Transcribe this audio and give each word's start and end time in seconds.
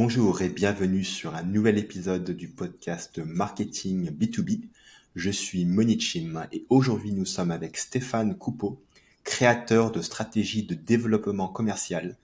Bonjour 0.00 0.42
et 0.42 0.48
bienvenue 0.48 1.02
sur 1.02 1.34
un 1.34 1.42
nouvel 1.42 1.76
épisode 1.76 2.30
du 2.30 2.46
podcast 2.46 3.18
Marketing 3.18 4.10
B2B. 4.10 4.60
Je 5.16 5.28
suis 5.28 5.64
Monichim 5.64 6.46
et 6.52 6.64
aujourd'hui 6.68 7.10
nous 7.10 7.24
sommes 7.24 7.50
avec 7.50 7.76
Stéphane 7.76 8.38
Coupeau, 8.38 8.80
créateur 9.24 9.90
de 9.90 10.00
stratégies 10.00 10.62
de 10.62 10.74
développement 10.74 11.48
commercial, 11.48 12.16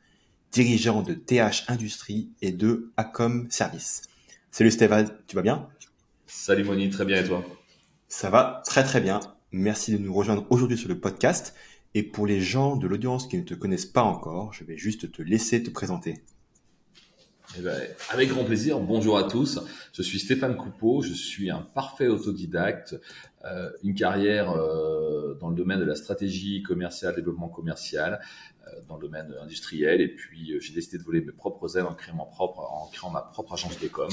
dirigeant 0.53 1.03
de 1.03 1.15
TH 1.15 1.65
Industrie 1.67 2.29
et 2.43 2.53
de 2.53 2.93
Acom 2.97 3.49
Service. 3.51 4.03
Salut 4.53 4.71
Stéphane, 4.71 5.11
tu 5.27 5.35
vas 5.35 5.43
bien? 5.43 5.69
Salut 6.29 6.63
Moni, 6.63 6.91
très 6.91 7.05
bien 7.05 7.25
et 7.25 7.27
toi? 7.27 7.45
Ça 8.07 8.31
va 8.31 8.63
très 8.65 8.85
très 8.85 9.01
bien. 9.01 9.19
Merci 9.51 9.91
de 9.91 9.99
nous 9.99 10.15
rejoindre 10.15 10.47
aujourd'hui 10.49 10.79
sur 10.79 10.89
le 10.89 11.01
podcast. 11.01 11.57
Et 11.95 12.05
pour 12.05 12.29
les 12.29 12.41
gens 12.41 12.77
de 12.77 12.87
l'audience 12.87 13.27
qui 13.27 13.37
ne 13.37 13.43
te 13.43 13.55
connaissent 13.55 13.85
pas 13.85 14.05
encore, 14.05 14.53
je 14.53 14.63
vais 14.63 14.77
juste 14.77 15.11
te 15.11 15.23
laisser 15.23 15.61
te 15.65 15.71
présenter. 15.71 16.23
Eh 17.57 17.61
ben, 17.61 17.81
avec 18.11 18.31
grand 18.31 18.45
plaisir. 18.45 18.81
Bonjour 18.81 19.17
à 19.17 19.25
tous. 19.25 19.61
Je 19.93 20.03
suis 20.03 20.19
Stéphane 20.19 20.57
Coupeau. 20.57 21.03
Je 21.03 21.13
suis 21.13 21.51
un 21.51 21.61
parfait 21.61 22.09
autodidacte. 22.09 22.97
Euh, 23.45 23.71
une 23.83 23.95
carrière 23.95 24.51
euh, 24.51 25.35
dans 25.35 25.51
le 25.51 25.55
domaine 25.55 25.79
de 25.79 25.85
la 25.85 25.95
stratégie 25.95 26.63
commerciale, 26.63 27.15
développement 27.15 27.49
commercial, 27.49 28.21
euh, 28.67 28.71
dans 28.89 28.97
le 28.97 29.03
domaine 29.03 29.33
industriel. 29.41 30.01
Et 30.01 30.09
puis, 30.09 30.59
j'ai 30.61 30.73
décidé 30.73 30.99
de 30.99 31.05
voler 31.05 31.21
mes 31.21 31.33
propres 31.33 31.77
ailes 31.77 31.85
en 31.85 31.95
créant, 31.95 32.17
mon 32.17 32.27
propre, 32.27 32.61
en 32.61 32.89
créant 32.89 33.11
ma 33.11 33.21
propre 33.21 33.53
agence 33.53 33.79
de 33.79 33.89
com. 33.89 34.09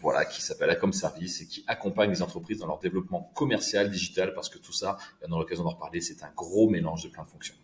voilà, 0.00 0.24
qui 0.24 0.42
s'appelle 0.42 0.70
Acom 0.70 0.92
Service 0.92 1.40
et 1.42 1.46
qui 1.46 1.64
accompagne 1.68 2.10
les 2.10 2.22
entreprises 2.22 2.58
dans 2.58 2.66
leur 2.66 2.80
développement 2.80 3.30
commercial, 3.34 3.90
digital, 3.90 4.34
parce 4.34 4.48
que 4.48 4.58
tout 4.58 4.72
ça, 4.72 4.96
on 5.22 5.30
aura 5.30 5.42
l'occasion 5.42 5.64
d'en 5.64 5.70
reparler, 5.70 6.00
c'est 6.00 6.22
un 6.22 6.30
gros 6.34 6.68
mélange 6.68 7.04
de 7.04 7.08
plein 7.08 7.24
de 7.24 7.28
fonctions. 7.28 7.54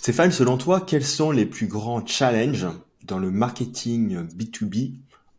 Stéphane, 0.00 0.30
selon 0.30 0.56
toi, 0.58 0.80
quels 0.80 1.04
sont 1.04 1.32
les 1.32 1.44
plus 1.44 1.66
grands 1.66 2.06
challenges 2.06 2.68
dans 3.02 3.18
le 3.18 3.32
marketing 3.32 4.28
B2B 4.28 4.92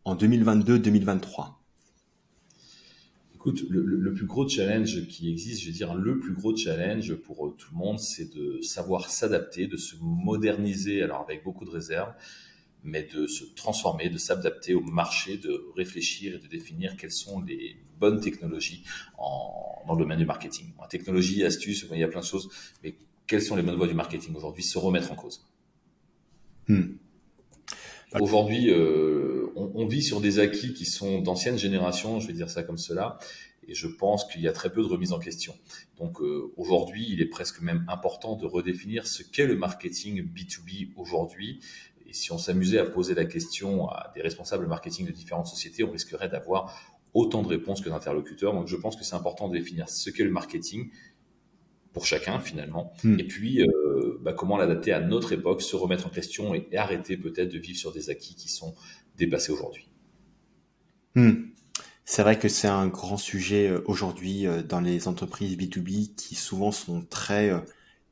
en 0.04 0.14
2022-2023 0.14 1.54
Écoute, 3.34 3.64
le, 3.70 4.12
plus 4.12 4.26
gros 4.26 4.46
challenge 4.46 5.06
qui 5.08 5.30
existe, 5.30 5.62
je 5.62 5.68
veux 5.68 5.72
dire, 5.72 5.94
le 5.94 6.20
plus 6.20 6.34
gros 6.34 6.54
challenge 6.54 7.14
pour 7.14 7.56
tout 7.56 7.68
le 7.72 7.78
monde, 7.78 7.98
c'est 7.98 8.34
de 8.34 8.60
savoir 8.60 9.08
s'adapter, 9.08 9.66
de 9.66 9.78
se 9.78 9.96
moderniser, 9.98 11.02
alors 11.02 11.22
avec 11.22 11.42
beaucoup 11.42 11.64
de 11.64 11.70
réserves, 11.70 12.12
mais 12.84 13.08
de 13.14 13.26
se 13.26 13.44
transformer, 13.56 14.10
de 14.10 14.18
s'adapter 14.18 14.74
au 14.74 14.82
marché, 14.82 15.38
de 15.38 15.64
réfléchir 15.74 16.34
et 16.34 16.38
de 16.38 16.46
définir 16.46 16.98
quelles 16.98 17.12
sont 17.12 17.40
les 17.40 17.78
bonnes 17.98 18.20
technologies 18.20 18.84
dans 19.16 19.94
le 19.94 19.98
domaine 19.98 20.18
du 20.18 20.26
marketing. 20.26 20.74
Technologie, 20.90 21.44
astuces, 21.44 21.86
il 21.90 21.98
y 21.98 22.04
a 22.04 22.08
plein 22.08 22.20
de 22.20 22.26
choses, 22.26 22.50
mais 22.84 22.94
quelles 23.30 23.42
sont 23.42 23.54
les 23.54 23.62
bonnes 23.62 23.76
voies 23.76 23.86
du 23.86 23.94
marketing 23.94 24.34
aujourd'hui, 24.34 24.64
se 24.64 24.76
remettre 24.76 25.12
en 25.12 25.14
cause. 25.14 25.46
Hmm. 26.66 26.96
Aujourd'hui, 28.18 28.70
euh, 28.70 29.52
on, 29.54 29.86
vit 29.86 30.02
sur 30.02 30.20
des 30.20 30.40
acquis 30.40 30.74
qui 30.74 30.84
sont 30.84 31.20
d'anciennes 31.20 31.56
générations, 31.56 32.18
je 32.18 32.26
vais 32.26 32.32
dire 32.32 32.50
ça 32.50 32.64
comme 32.64 32.76
cela, 32.76 33.20
et 33.68 33.74
je 33.74 33.86
pense 33.86 34.24
qu'il 34.24 34.40
y 34.40 34.48
a 34.48 34.52
très 34.52 34.72
peu 34.72 34.82
de 34.82 34.88
remise 34.88 35.12
en 35.12 35.20
question. 35.20 35.54
Donc 35.96 36.20
euh, 36.20 36.52
aujourd'hui, 36.56 37.06
il 37.08 37.22
est 37.22 37.26
presque 37.26 37.60
même 37.60 37.84
important 37.86 38.34
de 38.34 38.46
redéfinir 38.46 39.06
ce 39.06 39.22
qu'est 39.22 39.46
le 39.46 39.54
marketing 39.54 40.24
B2B 40.24 40.88
aujourd'hui. 40.96 41.60
Et 42.08 42.12
si 42.12 42.32
on 42.32 42.38
s'amusait 42.38 42.80
à 42.80 42.84
poser 42.84 43.14
la 43.14 43.26
question 43.26 43.88
à 43.90 44.10
des 44.16 44.22
responsables 44.22 44.66
marketing 44.66 45.06
de 45.06 45.12
différentes 45.12 45.46
sociétés, 45.46 45.84
on 45.84 45.92
risquerait 45.92 46.28
d'avoir 46.28 46.74
autant 47.14 47.42
de 47.42 47.48
réponses 47.48 47.80
que 47.80 47.88
d'interlocuteurs. 47.88 48.52
Donc 48.54 48.66
je 48.66 48.76
pense 48.76 48.96
que 48.96 49.04
c'est 49.04 49.14
important 49.14 49.48
de 49.48 49.56
définir 49.56 49.88
ce 49.88 50.10
qu'est 50.10 50.24
le 50.24 50.30
marketing, 50.30 50.90
pour 51.92 52.06
chacun 52.06 52.38
finalement. 52.38 52.92
Hmm. 53.04 53.18
Et 53.18 53.24
puis, 53.24 53.62
euh, 53.62 54.18
bah, 54.22 54.32
comment 54.32 54.56
l'adapter 54.56 54.92
à 54.92 55.00
notre 55.00 55.32
époque, 55.32 55.62
se 55.62 55.76
remettre 55.76 56.06
en 56.06 56.10
question 56.10 56.54
et, 56.54 56.68
arrêter 56.76 57.16
peut-être 57.16 57.52
de 57.52 57.58
vivre 57.58 57.78
sur 57.78 57.92
des 57.92 58.10
acquis 58.10 58.34
qui 58.34 58.48
sont 58.48 58.74
dépassés 59.16 59.52
aujourd'hui. 59.52 59.88
Hmm. 61.14 61.32
C'est 62.04 62.22
vrai 62.22 62.38
que 62.38 62.48
c'est 62.48 62.68
un 62.68 62.88
grand 62.88 63.16
sujet 63.16 63.68
euh, 63.68 63.82
aujourd'hui 63.86 64.46
euh, 64.46 64.62
dans 64.62 64.80
les 64.80 65.08
entreprises 65.08 65.56
B2B 65.56 66.14
qui 66.14 66.34
souvent 66.34 66.72
sont 66.72 67.04
très 67.08 67.52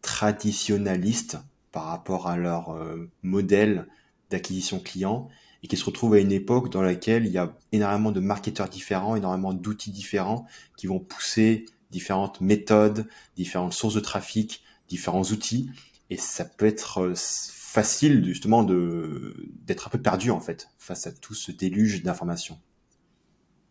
traditionnalistes 0.03 1.39
par 1.73 1.85
rapport 1.85 2.29
à 2.29 2.37
leur 2.37 2.75
modèle 3.23 3.87
d'acquisition 4.31 4.79
client 4.79 5.29
et 5.63 5.67
qui 5.67 5.77
se 5.77 5.85
retrouvent 5.85 6.15
à 6.15 6.21
une 6.21 6.33
époque 6.33 6.71
dans 6.71 6.83
laquelle 6.83 7.27
il 7.27 7.33
y 7.33 7.39
a 7.39 7.57
énormément 7.73 8.13
de 8.13 8.21
marketeurs 8.21 8.69
différents, 8.69 9.17
énormément 9.17 9.53
d'outils 9.53 9.91
différents 9.91 10.47
qui 10.77 10.87
vont 10.87 11.01
pousser 11.01 11.67
différentes 11.91 12.41
méthodes, 12.41 13.07
différentes 13.37 13.73
sources 13.73 13.95
de 13.95 14.01
trafic, 14.01 14.63
différents 14.89 15.23
outils, 15.23 15.71
et 16.11 16.17
ça 16.17 16.45
peut 16.45 16.67
être 16.67 17.01
euh, 17.01 17.15
facile 17.17 18.25
justement 18.25 18.63
de 18.63 19.37
d'être 19.65 19.89
un 19.89 19.91
peu 19.91 20.01
perdu 20.01 20.31
en 20.31 20.41
fait 20.41 20.71
face 20.79 21.07
à 21.07 21.13
tout 21.13 21.35
ce 21.35 21.53
déluge 21.53 22.03
d'informations. 22.03 22.59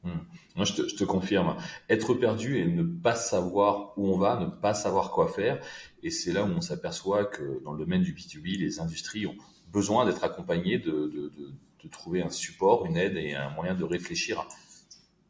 Hmm. 0.04 0.20
Moi, 0.56 0.66
je 0.66 0.74
te, 0.74 1.04
confirme, 1.04 1.56
être 1.90 2.14
perdu 2.14 2.58
et 2.58 2.66
ne 2.66 2.84
pas 2.84 3.16
savoir 3.16 3.94
où 3.98 4.08
on 4.08 4.18
va, 4.18 4.40
ne 4.40 4.46
pas 4.46 4.74
savoir 4.74 5.12
quoi 5.12 5.28
faire, 5.28 5.60
et 6.02 6.10
c'est 6.10 6.32
là 6.34 6.44
où 6.44 6.48
on 6.48 6.62
s'aperçoit 6.62 7.26
que 7.26 7.62
dans 7.64 7.74
le 7.74 7.80
domaine 7.80 8.02
du 8.02 8.14
B2B, 8.14 8.58
les 8.58 8.80
industries 8.80 9.28
ont 9.28 9.36
besoin 9.72 10.06
d'être 10.06 10.24
accompagnées, 10.24 10.80
de, 10.80 10.92
de, 10.92 11.32
de, 11.38 11.52
de, 11.84 11.88
trouver 11.90 12.22
un 12.22 12.30
support, 12.30 12.86
une 12.86 12.98
aide 12.98 13.18
et 13.18 13.34
un 13.34 13.50
moyen 13.52 13.76
de 13.76 13.84
réfléchir 13.84 14.40
à 14.40 14.48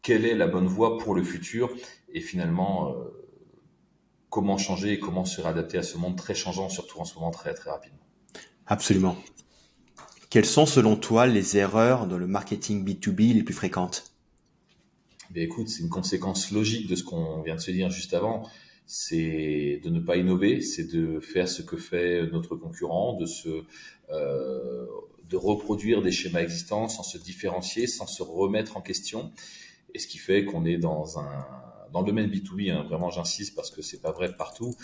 quelle 0.02 0.26
est 0.26 0.36
la 0.36 0.48
bonne 0.48 0.68
voie 0.68 0.98
pour 0.98 1.14
le 1.14 1.24
futur 1.24 1.70
et 2.14 2.22
finalement 2.22 2.90
euh, 2.90 2.94
comment 4.30 4.58
changer 4.58 4.94
et 4.94 5.00
comment 5.00 5.26
se 5.26 5.42
réadapter 5.42 5.78
à 5.78 5.84
ce 5.84 5.98
monde 5.98 6.16
très 6.16 6.36
changeant, 6.36 6.70
surtout 6.70 7.00
en 7.00 7.06
ce 7.06 7.16
moment 7.16 7.32
très 7.32 7.54
très 7.54 7.70
rapidement. 7.70 8.00
Absolument. 8.66 9.18
Quelles 10.30 10.46
sont 10.46 10.66
selon 10.66 10.98
toi 10.98 11.26
les 11.26 11.58
erreurs 11.58 12.06
dans 12.06 12.18
le 12.18 12.28
marketing 12.28 12.86
B2B 12.86 13.34
les 13.34 13.44
plus 13.44 13.54
fréquentes? 13.54 14.12
Ben 15.32 15.44
écoute, 15.44 15.70
c'est 15.70 15.84
une 15.84 15.90
conséquence 15.90 16.52
logique 16.52 16.88
de 16.88 16.96
ce 16.96 17.04
qu'on 17.04 17.42
vient 17.42 17.56
de 17.56 17.62
se 17.62 17.72
dire 17.72 17.90
juste 17.90 18.14
avant. 18.14 18.48
C'est 18.86 19.82
de 19.84 19.90
ne 19.90 20.00
pas 20.00 20.16
innover, 20.16 20.62
c'est 20.62 20.86
de 20.86 21.20
faire 21.20 21.50
ce 21.50 21.62
que 21.62 21.76
fait 21.76 22.28
notre 22.32 22.56
concurrent, 22.56 23.14
de 23.18 23.26
se 23.26 23.64
euh, 24.12 24.86
de 25.30 25.36
reproduire 25.36 26.02
des 26.02 26.12
schémas 26.12 26.42
existants 26.42 26.88
sans 26.88 27.04
se 27.04 27.18
différencier, 27.18 27.88
sans 27.88 28.08
se 28.08 28.24
remettre 28.24 28.78
en 28.78 28.82
question. 28.82 29.32
Et 29.94 30.00
ce 30.00 30.08
qui 30.08 30.18
fait 30.18 30.46
qu'on 30.46 30.66
est 30.66 30.78
dans 30.78 31.20
un 31.20 31.46
dans 31.92 32.02
le 32.02 32.08
domaine 32.08 32.30
B2B, 32.30 32.72
hein, 32.72 32.84
vraiment 32.84 33.10
j'insiste 33.10 33.56
parce 33.56 33.72
que 33.72 33.82
c'est 33.82 34.02
pas 34.02 34.12
vrai 34.12 34.34
partout, 34.34 34.76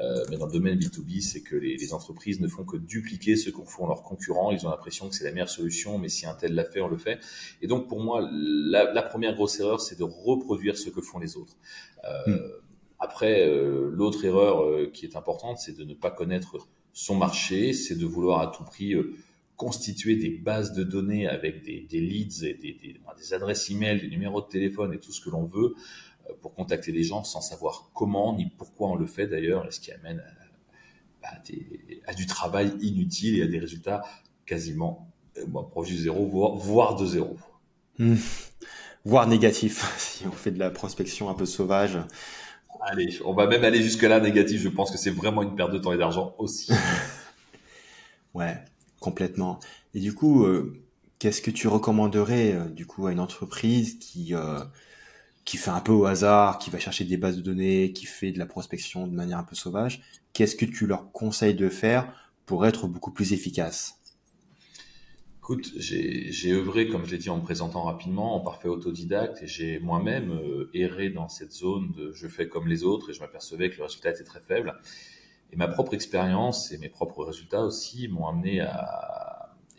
euh, 0.00 0.24
mais 0.30 0.36
dans 0.36 0.46
le 0.46 0.52
domaine 0.52 0.78
B2B, 0.78 1.20
c'est 1.20 1.42
que 1.42 1.56
les, 1.56 1.76
les, 1.76 1.94
entreprises 1.94 2.40
ne 2.40 2.48
font 2.48 2.64
que 2.64 2.76
dupliquer 2.76 3.36
ce 3.36 3.50
qu'ont 3.50 3.64
font 3.64 3.86
leurs 3.86 4.02
concurrents. 4.02 4.50
Ils 4.50 4.66
ont 4.66 4.70
l'impression 4.70 5.08
que 5.08 5.14
c'est 5.14 5.24
la 5.24 5.32
meilleure 5.32 5.48
solution, 5.48 5.98
mais 5.98 6.08
si 6.08 6.26
un 6.26 6.34
tel 6.34 6.54
l'a 6.54 6.64
fait, 6.64 6.80
on 6.80 6.88
le 6.88 6.98
fait. 6.98 7.18
Et 7.60 7.66
donc 7.66 7.88
pour 7.88 8.00
moi, 8.00 8.26
la, 8.32 8.92
la 8.92 9.02
première 9.02 9.34
grosse 9.34 9.58
erreur, 9.60 9.80
c'est 9.80 9.98
de 9.98 10.04
reproduire 10.04 10.76
ce 10.76 10.90
que 10.90 11.00
font 11.00 11.18
les 11.18 11.36
autres. 11.36 11.56
Euh, 12.04 12.36
hmm. 12.36 12.40
Après, 12.98 13.48
euh, 13.48 13.90
l'autre 13.92 14.24
erreur 14.24 14.90
qui 14.92 15.06
est 15.06 15.16
importante, 15.16 15.58
c'est 15.58 15.76
de 15.76 15.84
ne 15.84 15.94
pas 15.94 16.10
connaître 16.10 16.58
son 16.92 17.16
marché, 17.16 17.72
c'est 17.72 17.96
de 17.96 18.06
vouloir 18.06 18.40
à 18.40 18.46
tout 18.48 18.64
prix 18.64 18.94
constituer 19.62 20.16
des 20.16 20.30
bases 20.30 20.72
de 20.72 20.82
données 20.82 21.28
avec 21.28 21.62
des, 21.62 21.86
des 21.88 22.00
leads 22.00 22.44
et 22.44 22.54
des, 22.54 22.72
des, 22.72 22.96
des, 23.16 23.34
adresses 23.34 23.70
email, 23.70 24.00
des 24.00 24.08
numéros 24.08 24.40
de 24.40 24.48
téléphone 24.48 24.92
et 24.92 24.98
tout 24.98 25.12
ce 25.12 25.20
que 25.20 25.30
l'on 25.30 25.44
veut 25.44 25.74
pour 26.40 26.54
contacter 26.54 26.92
les 26.92 27.02
gens 27.02 27.24
sans 27.24 27.40
savoir 27.40 27.90
comment 27.94 28.34
ni 28.36 28.46
pourquoi 28.46 28.88
on 28.88 28.94
le 28.94 29.06
fait 29.06 29.26
d'ailleurs, 29.26 29.66
ce 29.72 29.80
qui 29.80 29.92
amène 29.92 30.22
à, 31.22 31.38
à, 32.06 32.14
du 32.14 32.26
travail 32.26 32.72
inutile 32.80 33.38
et 33.38 33.42
à 33.42 33.46
des 33.46 33.58
résultats 33.58 34.02
quasiment 34.46 35.08
euh, 35.38 35.62
proches 35.70 35.88
du 35.88 35.96
zéro, 35.96 36.26
voire, 36.26 36.96
de 36.96 37.06
zéro. 37.06 37.36
Hmm. 37.98 38.16
Voire 39.04 39.26
négatif, 39.26 39.94
si 39.98 40.26
on 40.26 40.32
fait 40.32 40.50
de 40.50 40.58
la 40.58 40.70
prospection 40.70 41.28
un 41.28 41.34
peu 41.34 41.46
sauvage. 41.46 41.98
Allez, 42.80 43.20
on 43.24 43.32
va 43.32 43.46
même 43.46 43.64
aller 43.64 43.82
jusque-là 43.82 44.18
négatif. 44.18 44.60
Je 44.60 44.68
pense 44.68 44.90
que 44.90 44.98
c'est 44.98 45.10
vraiment 45.10 45.42
une 45.42 45.54
perte 45.54 45.72
de 45.72 45.78
temps 45.78 45.92
et 45.92 45.98
d'argent 45.98 46.34
aussi. 46.38 46.72
ouais, 48.34 48.56
Complètement. 49.02 49.58
Et 49.94 50.00
du 50.00 50.14
coup, 50.14 50.44
euh, 50.44 50.80
qu'est-ce 51.18 51.42
que 51.42 51.50
tu 51.50 51.66
recommanderais 51.66 52.52
euh, 52.52 52.66
du 52.66 52.86
coup 52.86 53.08
à 53.08 53.12
une 53.12 53.18
entreprise 53.18 53.98
qui 53.98 54.32
euh, 54.32 54.60
qui 55.44 55.56
fait 55.56 55.70
un 55.70 55.80
peu 55.80 55.92
au 55.92 56.06
hasard, 56.06 56.58
qui 56.58 56.70
va 56.70 56.78
chercher 56.78 57.04
des 57.04 57.16
bases 57.16 57.36
de 57.36 57.42
données, 57.42 57.92
qui 57.92 58.06
fait 58.06 58.32
de 58.32 58.38
la 58.38 58.46
prospection 58.46 59.06
de 59.06 59.14
manière 59.14 59.38
un 59.38 59.44
peu 59.44 59.56
sauvage 59.56 60.02
Qu'est-ce 60.32 60.56
que 60.56 60.64
tu 60.64 60.86
leur 60.86 61.12
conseilles 61.12 61.54
de 61.54 61.68
faire 61.68 62.12
pour 62.46 62.66
être 62.66 62.86
beaucoup 62.86 63.10
plus 63.10 63.32
efficace 63.32 63.98
Écoute, 65.38 65.72
j'ai 65.76 66.52
œuvré, 66.52 66.86
comme 66.88 67.04
je 67.04 67.10
l'ai 67.10 67.18
dit 67.18 67.28
en 67.28 67.38
me 67.38 67.42
présentant 67.42 67.82
rapidement, 67.82 68.36
en 68.36 68.40
parfait 68.40 68.68
autodidacte, 68.68 69.42
et 69.42 69.48
j'ai 69.48 69.80
moi-même 69.80 70.38
erré 70.72 71.10
dans 71.10 71.28
cette 71.28 71.52
zone 71.52 71.90
de 71.92 72.12
je 72.12 72.28
fais 72.28 72.48
comme 72.48 72.68
les 72.68 72.84
autres, 72.84 73.10
et 73.10 73.12
je 73.12 73.20
m'apercevais 73.20 73.68
que 73.68 73.78
le 73.78 73.82
résultat 73.82 74.10
était 74.10 74.22
très 74.22 74.40
faible. 74.40 74.72
Et 75.52 75.56
ma 75.56 75.66
propre 75.66 75.94
expérience 75.94 76.70
et 76.70 76.78
mes 76.78 76.88
propres 76.88 77.24
résultats 77.24 77.62
aussi 77.62 78.06
m'ont 78.06 78.28
amené 78.28 78.60
à 78.60 79.31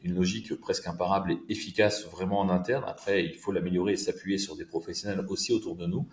une 0.03 0.15
logique 0.15 0.53
presque 0.55 0.87
imparable 0.87 1.31
et 1.31 1.39
efficace 1.49 2.05
vraiment 2.05 2.39
en 2.39 2.49
interne. 2.49 2.83
Après, 2.87 3.25
il 3.25 3.35
faut 3.35 3.51
l'améliorer 3.51 3.93
et 3.93 3.97
s'appuyer 3.97 4.37
sur 4.37 4.55
des 4.55 4.65
professionnels 4.65 5.25
aussi 5.29 5.53
autour 5.53 5.75
de 5.75 5.85
nous. 5.85 6.07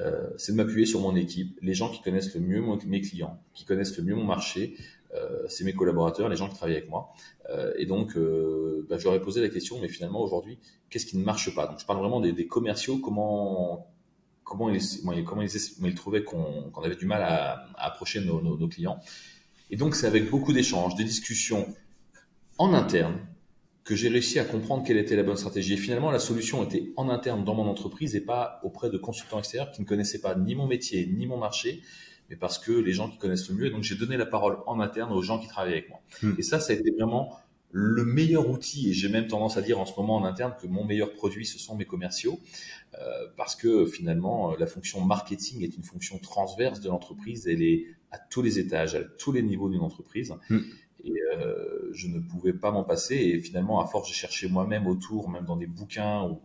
euh, 0.00 0.30
c'est 0.36 0.52
de 0.52 0.56
m'appuyer 0.56 0.86
sur 0.86 1.00
mon 1.00 1.16
équipe, 1.16 1.58
les 1.62 1.74
gens 1.74 1.90
qui 1.90 2.00
connaissent 2.02 2.34
le 2.34 2.40
mieux 2.40 2.62
mes 2.86 3.00
clients, 3.00 3.40
qui 3.54 3.64
connaissent 3.64 3.96
le 3.96 4.04
mieux 4.04 4.14
mon 4.14 4.24
marché, 4.24 4.76
euh, 5.14 5.42
c'est 5.48 5.64
mes 5.64 5.72
collaborateurs, 5.72 6.28
les 6.28 6.36
gens 6.36 6.48
qui 6.48 6.54
travaillent 6.54 6.76
avec 6.76 6.88
moi. 6.88 7.12
Euh, 7.48 7.72
et 7.76 7.86
donc, 7.86 8.16
bah, 8.88 8.96
ai 8.96 9.20
posé 9.20 9.40
la 9.40 9.48
question, 9.48 9.80
mais 9.80 9.88
finalement 9.88 10.22
aujourd'hui, 10.22 10.58
qu'est-ce 10.90 11.06
qui 11.06 11.16
ne 11.16 11.24
marche 11.24 11.54
pas? 11.54 11.66
Donc, 11.66 11.80
je 11.80 11.86
parle 11.86 11.98
vraiment 11.98 12.20
des, 12.20 12.46
commerciaux, 12.46 12.98
comment 12.98 13.88
comment 14.44 14.68
ils, 14.68 14.80
comment 15.24 15.42
ils, 15.42 15.94
trouvaient 15.94 16.24
qu'on 16.24 16.72
avait 16.82 16.96
du 16.96 17.06
mal 17.06 17.22
à, 17.22 17.68
approcher 17.76 18.20
nos, 18.20 18.40
nos, 18.40 18.56
nos, 18.56 18.68
clients. 18.68 18.98
Et 19.70 19.76
donc, 19.76 19.94
c'est 19.94 20.08
avec 20.08 20.28
beaucoup 20.28 20.52
d'échanges, 20.52 20.96
des 20.96 21.04
discussions 21.04 21.72
en 22.60 22.74
interne 22.74 23.18
que 23.84 23.96
j'ai 23.96 24.10
réussi 24.10 24.38
à 24.38 24.44
comprendre 24.44 24.84
quelle 24.86 24.98
était 24.98 25.16
la 25.16 25.22
bonne 25.22 25.38
stratégie. 25.38 25.72
Et 25.72 25.76
finalement, 25.78 26.10
la 26.10 26.18
solution 26.18 26.62
était 26.62 26.92
en 26.96 27.08
interne 27.08 27.42
dans 27.42 27.54
mon 27.54 27.66
entreprise 27.66 28.14
et 28.14 28.20
pas 28.20 28.60
auprès 28.62 28.90
de 28.90 28.98
consultants 28.98 29.38
extérieurs 29.38 29.72
qui 29.72 29.80
ne 29.80 29.86
connaissaient 29.86 30.20
pas 30.20 30.34
ni 30.34 30.54
mon 30.54 30.66
métier, 30.66 31.06
ni 31.06 31.26
mon 31.26 31.38
marché, 31.38 31.80
mais 32.28 32.36
parce 32.36 32.58
que 32.58 32.70
les 32.70 32.92
gens 32.92 33.08
qui 33.08 33.16
connaissent 33.16 33.48
le 33.48 33.54
mieux. 33.54 33.66
Et 33.66 33.70
donc, 33.70 33.82
j'ai 33.82 33.94
donné 33.94 34.18
la 34.18 34.26
parole 34.26 34.58
en 34.66 34.78
interne 34.78 35.10
aux 35.10 35.22
gens 35.22 35.38
qui 35.38 35.48
travaillent 35.48 35.72
avec 35.72 35.88
moi. 35.88 36.00
Hmm. 36.22 36.34
Et 36.38 36.42
ça, 36.42 36.60
ça 36.60 36.74
a 36.74 36.76
été 36.76 36.90
vraiment 36.90 37.34
le 37.72 38.04
meilleur 38.04 38.50
outil, 38.50 38.90
et 38.90 38.92
j'ai 38.92 39.08
même 39.08 39.26
tendance 39.26 39.56
à 39.56 39.62
dire 39.62 39.80
en 39.80 39.86
ce 39.86 39.98
moment 39.98 40.16
en 40.16 40.24
interne 40.24 40.54
que 40.60 40.66
mon 40.66 40.84
meilleur 40.84 41.14
produit, 41.14 41.46
ce 41.46 41.58
sont 41.58 41.76
mes 41.76 41.86
commerciaux, 41.86 42.38
euh, 42.94 42.98
parce 43.38 43.56
que 43.56 43.86
finalement, 43.86 44.54
la 44.56 44.66
fonction 44.66 45.00
marketing 45.00 45.62
est 45.62 45.76
une 45.76 45.84
fonction 45.84 46.18
transverse 46.18 46.80
de 46.80 46.88
l'entreprise, 46.88 47.46
elle 47.48 47.62
est 47.62 47.86
à 48.10 48.18
tous 48.18 48.42
les 48.42 48.58
étages, 48.58 48.96
à 48.96 49.02
tous 49.02 49.32
les 49.32 49.42
niveaux 49.42 49.70
d'une 49.70 49.80
entreprise. 49.80 50.34
Hmm. 50.50 50.58
Et 51.04 51.14
euh, 51.36 51.90
je 51.92 52.08
ne 52.08 52.20
pouvais 52.20 52.52
pas 52.52 52.70
m'en 52.70 52.84
passer. 52.84 53.16
Et 53.16 53.38
finalement, 53.38 53.80
à 53.80 53.86
force, 53.86 54.08
j'ai 54.08 54.14
cherché 54.14 54.48
moi-même 54.48 54.86
autour, 54.86 55.28
même 55.28 55.44
dans 55.44 55.56
des 55.56 55.66
bouquins, 55.66 56.24
où 56.24 56.40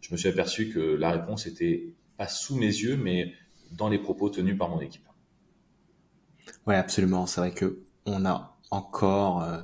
je 0.00 0.12
me 0.12 0.16
suis 0.16 0.28
aperçu 0.28 0.68
que 0.68 0.80
la 0.80 1.10
réponse 1.10 1.46
était 1.46 1.94
pas 2.16 2.28
sous 2.28 2.56
mes 2.56 2.66
yeux, 2.66 2.96
mais 2.96 3.32
dans 3.72 3.88
les 3.88 3.98
propos 3.98 4.30
tenus 4.30 4.56
par 4.56 4.68
mon 4.68 4.80
équipe. 4.80 5.06
Ouais, 6.66 6.76
absolument. 6.76 7.26
C'est 7.26 7.40
vrai 7.40 7.52
que 7.52 7.80
on 8.06 8.24
a 8.24 8.56
encore 8.70 9.42
euh, 9.42 9.60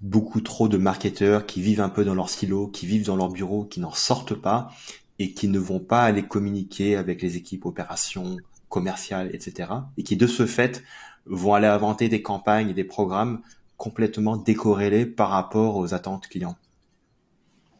beaucoup 0.00 0.40
trop 0.40 0.68
de 0.68 0.76
marketeurs 0.76 1.46
qui 1.46 1.62
vivent 1.62 1.80
un 1.80 1.88
peu 1.88 2.04
dans 2.04 2.14
leur 2.14 2.28
silo, 2.28 2.68
qui 2.68 2.86
vivent 2.86 3.06
dans 3.06 3.16
leur 3.16 3.30
bureau, 3.30 3.64
qui 3.64 3.80
n'en 3.80 3.92
sortent 3.92 4.34
pas 4.34 4.70
et 5.18 5.32
qui 5.32 5.48
ne 5.48 5.58
vont 5.58 5.80
pas 5.80 6.02
aller 6.02 6.26
communiquer 6.26 6.96
avec 6.96 7.22
les 7.22 7.36
équipes 7.36 7.66
opérations 7.66 8.36
commerciales, 8.68 9.30
etc. 9.32 9.70
Et 9.96 10.02
qui 10.02 10.16
de 10.16 10.26
ce 10.26 10.46
fait 10.46 10.82
vont 11.26 11.54
aller 11.54 11.66
inventer 11.66 12.08
des 12.08 12.22
campagnes 12.22 12.70
et 12.70 12.74
des 12.74 12.84
programmes 12.84 13.40
complètement 13.76 14.36
décorrélés 14.36 15.06
par 15.06 15.30
rapport 15.30 15.76
aux 15.76 15.94
attentes 15.94 16.28
clients. 16.28 16.56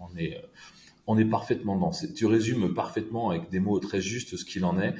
On 0.00 0.16
est, 0.16 0.36
euh, 0.36 0.46
on 1.06 1.18
est 1.18 1.24
parfaitement 1.24 1.76
dans. 1.76 1.92
Tu 2.14 2.26
résumes 2.26 2.74
parfaitement 2.74 3.30
avec 3.30 3.50
des 3.50 3.60
mots 3.60 3.78
très 3.78 4.00
justes 4.00 4.36
ce 4.36 4.44
qu'il 4.44 4.64
en 4.64 4.80
est 4.80 4.94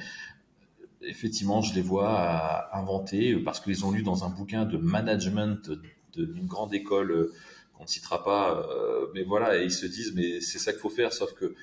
effectivement, 1.07 1.61
je 1.61 1.73
les 1.73 1.81
vois 1.81 2.75
inventer 2.75 3.35
parce 3.37 3.59
qu'ils 3.59 3.85
ont 3.85 3.91
lu 3.91 4.03
dans 4.03 4.23
un 4.23 4.29
bouquin 4.29 4.65
de 4.65 4.77
management 4.77 5.71
d'une 6.15 6.45
grande 6.45 6.73
école 6.73 7.11
euh, 7.11 7.33
qu'on 7.73 7.83
ne 7.83 7.89
citera 7.89 8.23
pas, 8.23 8.65
euh, 8.69 9.07
mais 9.13 9.23
voilà, 9.23 9.57
et 9.57 9.65
ils 9.65 9.71
se 9.71 9.85
disent, 9.85 10.13
mais 10.15 10.39
c'est 10.39 10.59
ça 10.59 10.71
qu'il 10.71 10.79
faut 10.79 10.89
faire, 10.89 11.11
sauf 11.11 11.33
que 11.33 11.55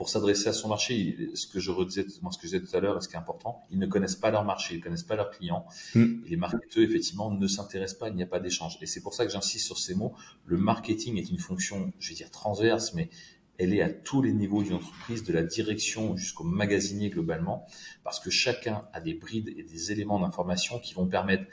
pour 0.00 0.08
s'adresser 0.08 0.48
à 0.48 0.54
son 0.54 0.68
marché, 0.68 1.28
ce 1.34 1.46
que 1.46 1.60
je 1.60 1.70
redisais, 1.70 2.06
moi, 2.22 2.32
ce 2.32 2.38
que 2.38 2.46
je 2.46 2.56
disais 2.56 2.64
tout 2.66 2.74
à 2.74 2.80
l'heure, 2.80 2.96
et 2.96 3.02
ce 3.02 3.08
qui 3.08 3.16
est 3.16 3.18
important, 3.18 3.66
ils 3.70 3.78
ne 3.78 3.86
connaissent 3.86 4.16
pas 4.16 4.30
leur 4.30 4.46
marché, 4.46 4.76
ils 4.76 4.80
connaissent 4.80 5.02
pas 5.02 5.14
leurs 5.14 5.30
clients. 5.30 5.66
Mm. 5.94 6.22
les 6.26 6.36
marketeurs, 6.36 6.82
effectivement, 6.82 7.30
ne 7.30 7.46
s'intéressent 7.46 7.98
pas, 7.98 8.08
il 8.08 8.14
n'y 8.14 8.22
a 8.22 8.26
pas 8.26 8.40
d'échange. 8.40 8.78
Et 8.80 8.86
c'est 8.86 9.02
pour 9.02 9.12
ça 9.12 9.26
que 9.26 9.30
j'insiste 9.30 9.66
sur 9.66 9.76
ces 9.76 9.94
mots. 9.94 10.14
Le 10.46 10.56
marketing 10.56 11.18
est 11.18 11.28
une 11.28 11.38
fonction, 11.38 11.92
je 11.98 12.08
vais 12.08 12.14
dire 12.14 12.30
transverse, 12.30 12.94
mais 12.94 13.10
elle 13.58 13.74
est 13.74 13.82
à 13.82 13.90
tous 13.90 14.22
les 14.22 14.32
niveaux 14.32 14.62
d'une 14.62 14.72
entreprise, 14.72 15.22
de 15.22 15.34
la 15.34 15.42
direction 15.42 16.16
jusqu'au 16.16 16.44
magasinier 16.44 17.10
globalement, 17.10 17.66
parce 18.02 18.20
que 18.20 18.30
chacun 18.30 18.86
a 18.94 19.02
des 19.02 19.12
brides 19.12 19.52
et 19.54 19.64
des 19.64 19.92
éléments 19.92 20.18
d'information 20.18 20.78
qui 20.78 20.94
vont 20.94 21.08
permettre 21.08 21.44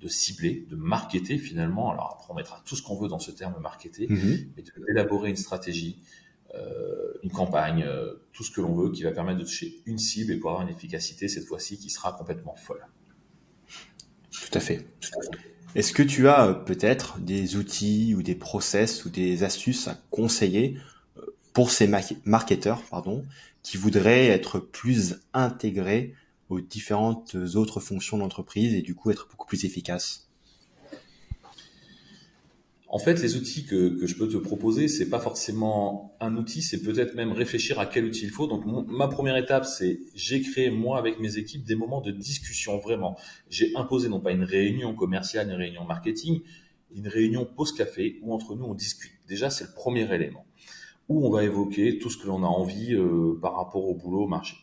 de 0.00 0.08
cibler, 0.08 0.66
de 0.68 0.74
marketer 0.74 1.38
finalement. 1.38 1.92
Alors 1.92 2.16
après, 2.16 2.32
on 2.32 2.34
mettra 2.34 2.60
tout 2.66 2.74
ce 2.74 2.82
qu'on 2.82 2.96
veut 2.96 3.08
dans 3.08 3.20
ce 3.20 3.30
terme 3.30 3.54
marketer, 3.60 4.08
mm-hmm. 4.08 4.48
mais 4.56 4.64
d'élaborer 4.88 5.30
une 5.30 5.36
stratégie, 5.36 6.02
une 7.22 7.30
campagne, 7.30 7.84
euh, 7.86 8.14
tout 8.32 8.44
ce 8.44 8.50
que 8.50 8.60
l'on 8.60 8.74
veut 8.74 8.90
qui 8.90 9.02
va 9.02 9.10
permettre 9.10 9.38
de 9.38 9.44
toucher 9.44 9.80
une 9.86 9.98
cible 9.98 10.32
et 10.32 10.36
pour 10.36 10.50
avoir 10.50 10.66
une 10.66 10.74
efficacité 10.74 11.28
cette 11.28 11.46
fois-ci 11.46 11.78
qui 11.78 11.90
sera 11.90 12.12
complètement 12.12 12.54
folle. 12.54 12.86
Tout 14.30 14.50
à 14.54 14.60
fait. 14.60 14.86
Est-ce 15.74 15.92
que 15.92 16.02
tu 16.02 16.28
as 16.28 16.46
euh, 16.46 16.54
peut-être 16.54 17.18
des 17.18 17.56
outils 17.56 18.14
ou 18.14 18.22
des 18.22 18.34
process 18.34 19.04
ou 19.04 19.10
des 19.10 19.42
astuces 19.42 19.88
à 19.88 19.98
conseiller 20.10 20.78
pour 21.52 21.70
ces 21.70 21.90
marketeurs 22.24 22.82
pardon, 22.88 23.24
qui 23.62 23.76
voudraient 23.76 24.28
être 24.28 24.60
plus 24.60 25.16
intégrés 25.34 26.14
aux 26.48 26.60
différentes 26.60 27.34
autres 27.34 27.80
fonctions 27.80 28.16
de 28.16 28.22
l'entreprise 28.22 28.74
et 28.74 28.80
du 28.80 28.94
coup 28.94 29.10
être 29.10 29.28
beaucoup 29.28 29.46
plus 29.46 29.64
efficaces? 29.64 30.27
En 32.90 32.98
fait, 32.98 33.20
les 33.20 33.36
outils 33.36 33.66
que, 33.66 34.00
que 34.00 34.06
je 34.06 34.16
peux 34.16 34.28
te 34.28 34.38
proposer, 34.38 34.88
c'est 34.88 35.10
pas 35.10 35.18
forcément 35.18 36.16
un 36.20 36.34
outil, 36.36 36.62
c'est 36.62 36.82
peut-être 36.82 37.14
même 37.14 37.32
réfléchir 37.32 37.78
à 37.78 37.84
quel 37.84 38.06
outil 38.06 38.24
il 38.24 38.30
faut. 38.30 38.46
Donc, 38.46 38.64
ma 38.66 39.08
première 39.08 39.36
étape, 39.36 39.66
c'est 39.66 40.00
j'ai 40.14 40.40
créé 40.40 40.70
moi 40.70 40.98
avec 40.98 41.20
mes 41.20 41.36
équipes 41.36 41.64
des 41.64 41.74
moments 41.74 42.00
de 42.00 42.10
discussion 42.10 42.78
vraiment. 42.78 43.18
J'ai 43.50 43.72
imposé 43.76 44.08
non 44.08 44.20
pas 44.20 44.32
une 44.32 44.44
réunion 44.44 44.94
commerciale, 44.94 45.48
une 45.48 45.56
réunion 45.56 45.84
marketing, 45.84 46.40
une 46.94 47.08
réunion 47.08 47.44
pause 47.44 47.72
café 47.72 48.18
où 48.22 48.32
entre 48.32 48.56
nous 48.56 48.64
on 48.64 48.74
discute. 48.74 49.12
Déjà, 49.28 49.50
c'est 49.50 49.64
le 49.64 49.74
premier 49.74 50.10
élément 50.14 50.46
où 51.10 51.26
on 51.26 51.30
va 51.30 51.44
évoquer 51.44 51.98
tout 51.98 52.10
ce 52.10 52.16
que 52.16 52.26
l'on 52.26 52.42
a 52.42 52.46
envie 52.46 52.94
euh, 52.94 53.38
par 53.40 53.56
rapport 53.56 53.84
au 53.84 53.94
boulot, 53.94 54.24
au 54.24 54.28
marché. 54.28 54.56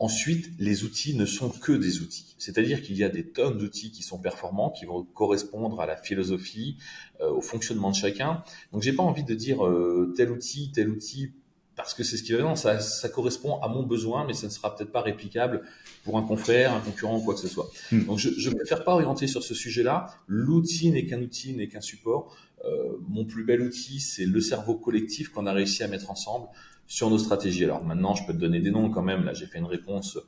Ensuite, 0.00 0.50
les 0.58 0.84
outils 0.84 1.14
ne 1.14 1.26
sont 1.26 1.50
que 1.50 1.72
des 1.72 2.00
outils. 2.00 2.34
C'est-à-dire 2.38 2.82
qu'il 2.82 2.96
y 2.96 3.04
a 3.04 3.10
des 3.10 3.22
tonnes 3.22 3.58
d'outils 3.58 3.90
qui 3.90 4.02
sont 4.02 4.18
performants, 4.18 4.70
qui 4.70 4.86
vont 4.86 5.04
correspondre 5.04 5.78
à 5.78 5.84
la 5.84 5.94
philosophie, 5.94 6.78
euh, 7.20 7.28
au 7.28 7.42
fonctionnement 7.42 7.90
de 7.90 7.96
chacun. 7.96 8.42
Donc, 8.72 8.80
j'ai 8.80 8.94
pas 8.94 9.02
envie 9.02 9.24
de 9.24 9.34
dire 9.34 9.62
euh, 9.62 10.14
tel 10.16 10.30
outil, 10.30 10.72
tel 10.72 10.88
outil, 10.88 11.32
parce 11.76 11.92
que 11.92 12.02
c'est 12.02 12.16
ce 12.16 12.22
qui 12.22 12.32
va. 12.32 12.40
Non, 12.40 12.56
ça, 12.56 12.80
ça 12.80 13.10
correspond 13.10 13.60
à 13.60 13.68
mon 13.68 13.82
besoin, 13.82 14.26
mais 14.26 14.32
ça 14.32 14.46
ne 14.46 14.52
sera 14.52 14.74
peut-être 14.74 14.90
pas 14.90 15.02
réplicable 15.02 15.64
pour 16.04 16.16
un 16.16 16.22
confrère, 16.22 16.72
un 16.72 16.80
concurrent 16.80 17.18
ou 17.18 17.22
quoi 17.22 17.34
que 17.34 17.40
ce 17.40 17.48
soit. 17.48 17.68
Hmm. 17.92 18.06
Donc, 18.06 18.18
je, 18.18 18.30
je 18.30 18.48
préfère 18.48 18.84
pas 18.84 18.94
orienter 18.94 19.26
sur 19.26 19.42
ce 19.42 19.52
sujet-là. 19.52 20.06
L'outil 20.26 20.90
n'est 20.90 21.04
qu'un 21.04 21.20
outil, 21.20 21.52
n'est 21.52 21.68
qu'un 21.68 21.82
support. 21.82 22.34
Euh, 22.64 22.96
mon 23.06 23.26
plus 23.26 23.44
bel 23.44 23.60
outil, 23.60 24.00
c'est 24.00 24.24
le 24.24 24.40
cerveau 24.40 24.76
collectif 24.76 25.28
qu'on 25.28 25.44
a 25.44 25.52
réussi 25.52 25.82
à 25.82 25.88
mettre 25.88 26.10
ensemble 26.10 26.48
sur 26.90 27.08
nos 27.08 27.18
stratégies. 27.18 27.64
Alors 27.64 27.84
maintenant, 27.84 28.16
je 28.16 28.26
peux 28.26 28.32
te 28.32 28.38
donner 28.38 28.58
des 28.58 28.72
noms 28.72 28.90
quand 28.90 29.00
même. 29.00 29.24
Là, 29.24 29.32
j'ai 29.32 29.46
fait 29.46 29.58
une 29.58 29.64
réponse, 29.64 30.18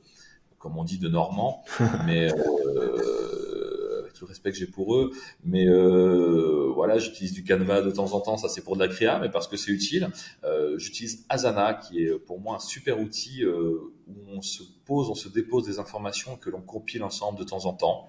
comme 0.59 0.77
on 0.77 0.85
dit, 0.85 0.97
de 0.97 1.09
Normand, 1.09 1.61
mais 2.05 2.31
euh, 2.33 3.99
avec 3.99 4.13
tout 4.13 4.23
le 4.23 4.29
respect 4.29 4.51
que 4.51 4.57
j'ai 4.57 4.65
pour 4.65 4.95
eux. 4.95 5.11
Mais 5.43 5.67
euh, 5.67 6.71
voilà, 6.73 6.99
j'utilise 6.99 7.33
du 7.33 7.43
Canva 7.43 7.81
de 7.81 7.91
temps 7.91 8.13
en 8.13 8.21
temps. 8.21 8.37
Ça, 8.37 8.47
c'est 8.47 8.63
pour 8.63 8.77
de 8.77 8.81
la 8.81 8.87
créa, 8.87 9.19
mais 9.19 9.29
parce 9.29 9.49
que 9.49 9.57
c'est 9.57 9.71
utile. 9.71 10.09
Euh, 10.45 10.77
j'utilise 10.77 11.25
Asana, 11.27 11.73
qui 11.73 12.05
est 12.05 12.17
pour 12.17 12.39
moi 12.39 12.55
un 12.55 12.59
super 12.59 13.01
outil 13.01 13.43
euh, 13.43 13.91
où 14.07 14.15
on 14.29 14.41
se 14.41 14.63
pose, 14.85 15.09
on 15.09 15.15
se 15.15 15.27
dépose 15.27 15.65
des 15.65 15.79
informations 15.79 16.37
que 16.37 16.49
l'on 16.49 16.61
compile 16.61 17.03
ensemble 17.03 17.37
de 17.37 17.43
temps 17.43 17.65
en 17.65 17.73
temps. 17.73 18.07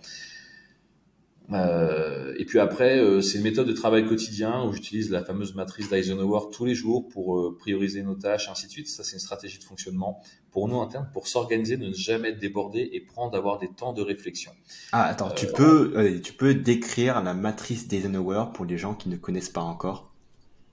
Euh, 1.52 2.34
et 2.38 2.44
puis 2.44 2.58
après, 2.58 2.98
euh, 2.98 3.20
c'est 3.20 3.38
une 3.38 3.44
méthode 3.44 3.66
de 3.66 3.72
travail 3.72 4.06
quotidien 4.06 4.64
où 4.64 4.72
j'utilise 4.72 5.10
la 5.10 5.22
fameuse 5.22 5.54
matrice 5.54 5.90
d'Eisenhower 5.90 6.50
tous 6.52 6.64
les 6.64 6.74
jours 6.74 7.08
pour 7.08 7.38
euh, 7.38 7.56
prioriser 7.58 8.02
nos 8.02 8.14
tâches, 8.14 8.48
ainsi 8.48 8.66
de 8.66 8.72
suite. 8.72 8.88
Ça, 8.88 9.04
c'est 9.04 9.14
une 9.14 9.20
stratégie 9.20 9.58
de 9.58 9.64
fonctionnement 9.64 10.22
pour 10.50 10.68
nous 10.68 10.80
internes, 10.80 11.08
pour 11.12 11.26
s'organiser, 11.26 11.76
ne 11.76 11.92
jamais 11.92 12.32
déborder 12.32 12.88
et 12.92 13.00
prendre, 13.00 13.32
d'avoir 13.32 13.58
des 13.58 13.68
temps 13.68 13.92
de 13.92 14.02
réflexion. 14.02 14.52
Ah, 14.92 15.04
attends, 15.04 15.30
tu 15.30 15.46
peux, 15.46 16.20
tu 16.22 16.32
peux 16.32 16.54
décrire 16.54 17.22
la 17.22 17.34
matrice 17.34 17.88
d'Eisenhower 17.88 18.46
pour 18.54 18.64
les 18.64 18.78
gens 18.78 18.94
qui 18.94 19.08
ne 19.08 19.16
connaissent 19.16 19.48
pas 19.48 19.62
encore? 19.62 20.13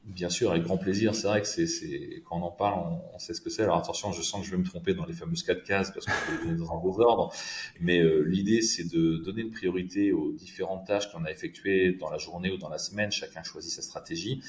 Bien 0.04 0.30
sûr, 0.30 0.50
avec 0.50 0.64
grand 0.64 0.78
plaisir. 0.78 1.14
C'est 1.14 1.28
vrai 1.28 1.42
que 1.42 1.48
c'est, 1.48 2.24
quand 2.26 2.38
on 2.40 2.44
en 2.44 2.52
parle, 2.52 3.00
on, 3.14 3.20
sait 3.20 3.36
ce 3.36 3.42
que 3.42 3.52
c'est. 3.52 3.62
Alors 3.62 3.78
attention, 3.78 4.12
je 4.12 4.24
sens 4.24 4.42
que 4.42 4.48
je 4.48 4.52
vais 4.52 4.58
me 4.58 4.66
tromper 4.66 4.96
dans 4.96 5.06
les 5.06 5.14
fameuses 5.14 5.44
quatre 5.44 5.64
cases 5.64 5.92
parce 5.92 6.08
que 6.08 6.12
je 6.44 6.50
vais 6.50 6.56
dans 6.56 6.74
un 6.74 6.78
beau 6.78 7.00
ordre. 7.02 7.32
Mais 7.80 8.00
euh, 8.00 8.22
l'idée, 8.22 8.62
c'est 8.62 8.84
de 8.84 9.18
donner 9.18 9.42
une 9.42 9.52
priorité 9.52 10.12
aux 10.12 10.32
différentes 10.32 10.88
tâches 10.88 11.12
qu'on 11.12 11.24
a 11.24 11.30
effectuées 11.30 11.94
dans 11.94 12.10
la 12.10 12.18
journée 12.18 12.52
ou 12.52 12.58
dans 12.58 12.70
la 12.70 12.80
semaine. 12.80 13.12
Chacun 13.12 13.44
choisit 13.44 13.72
sa 13.72 13.84
stratégie. 13.84 14.42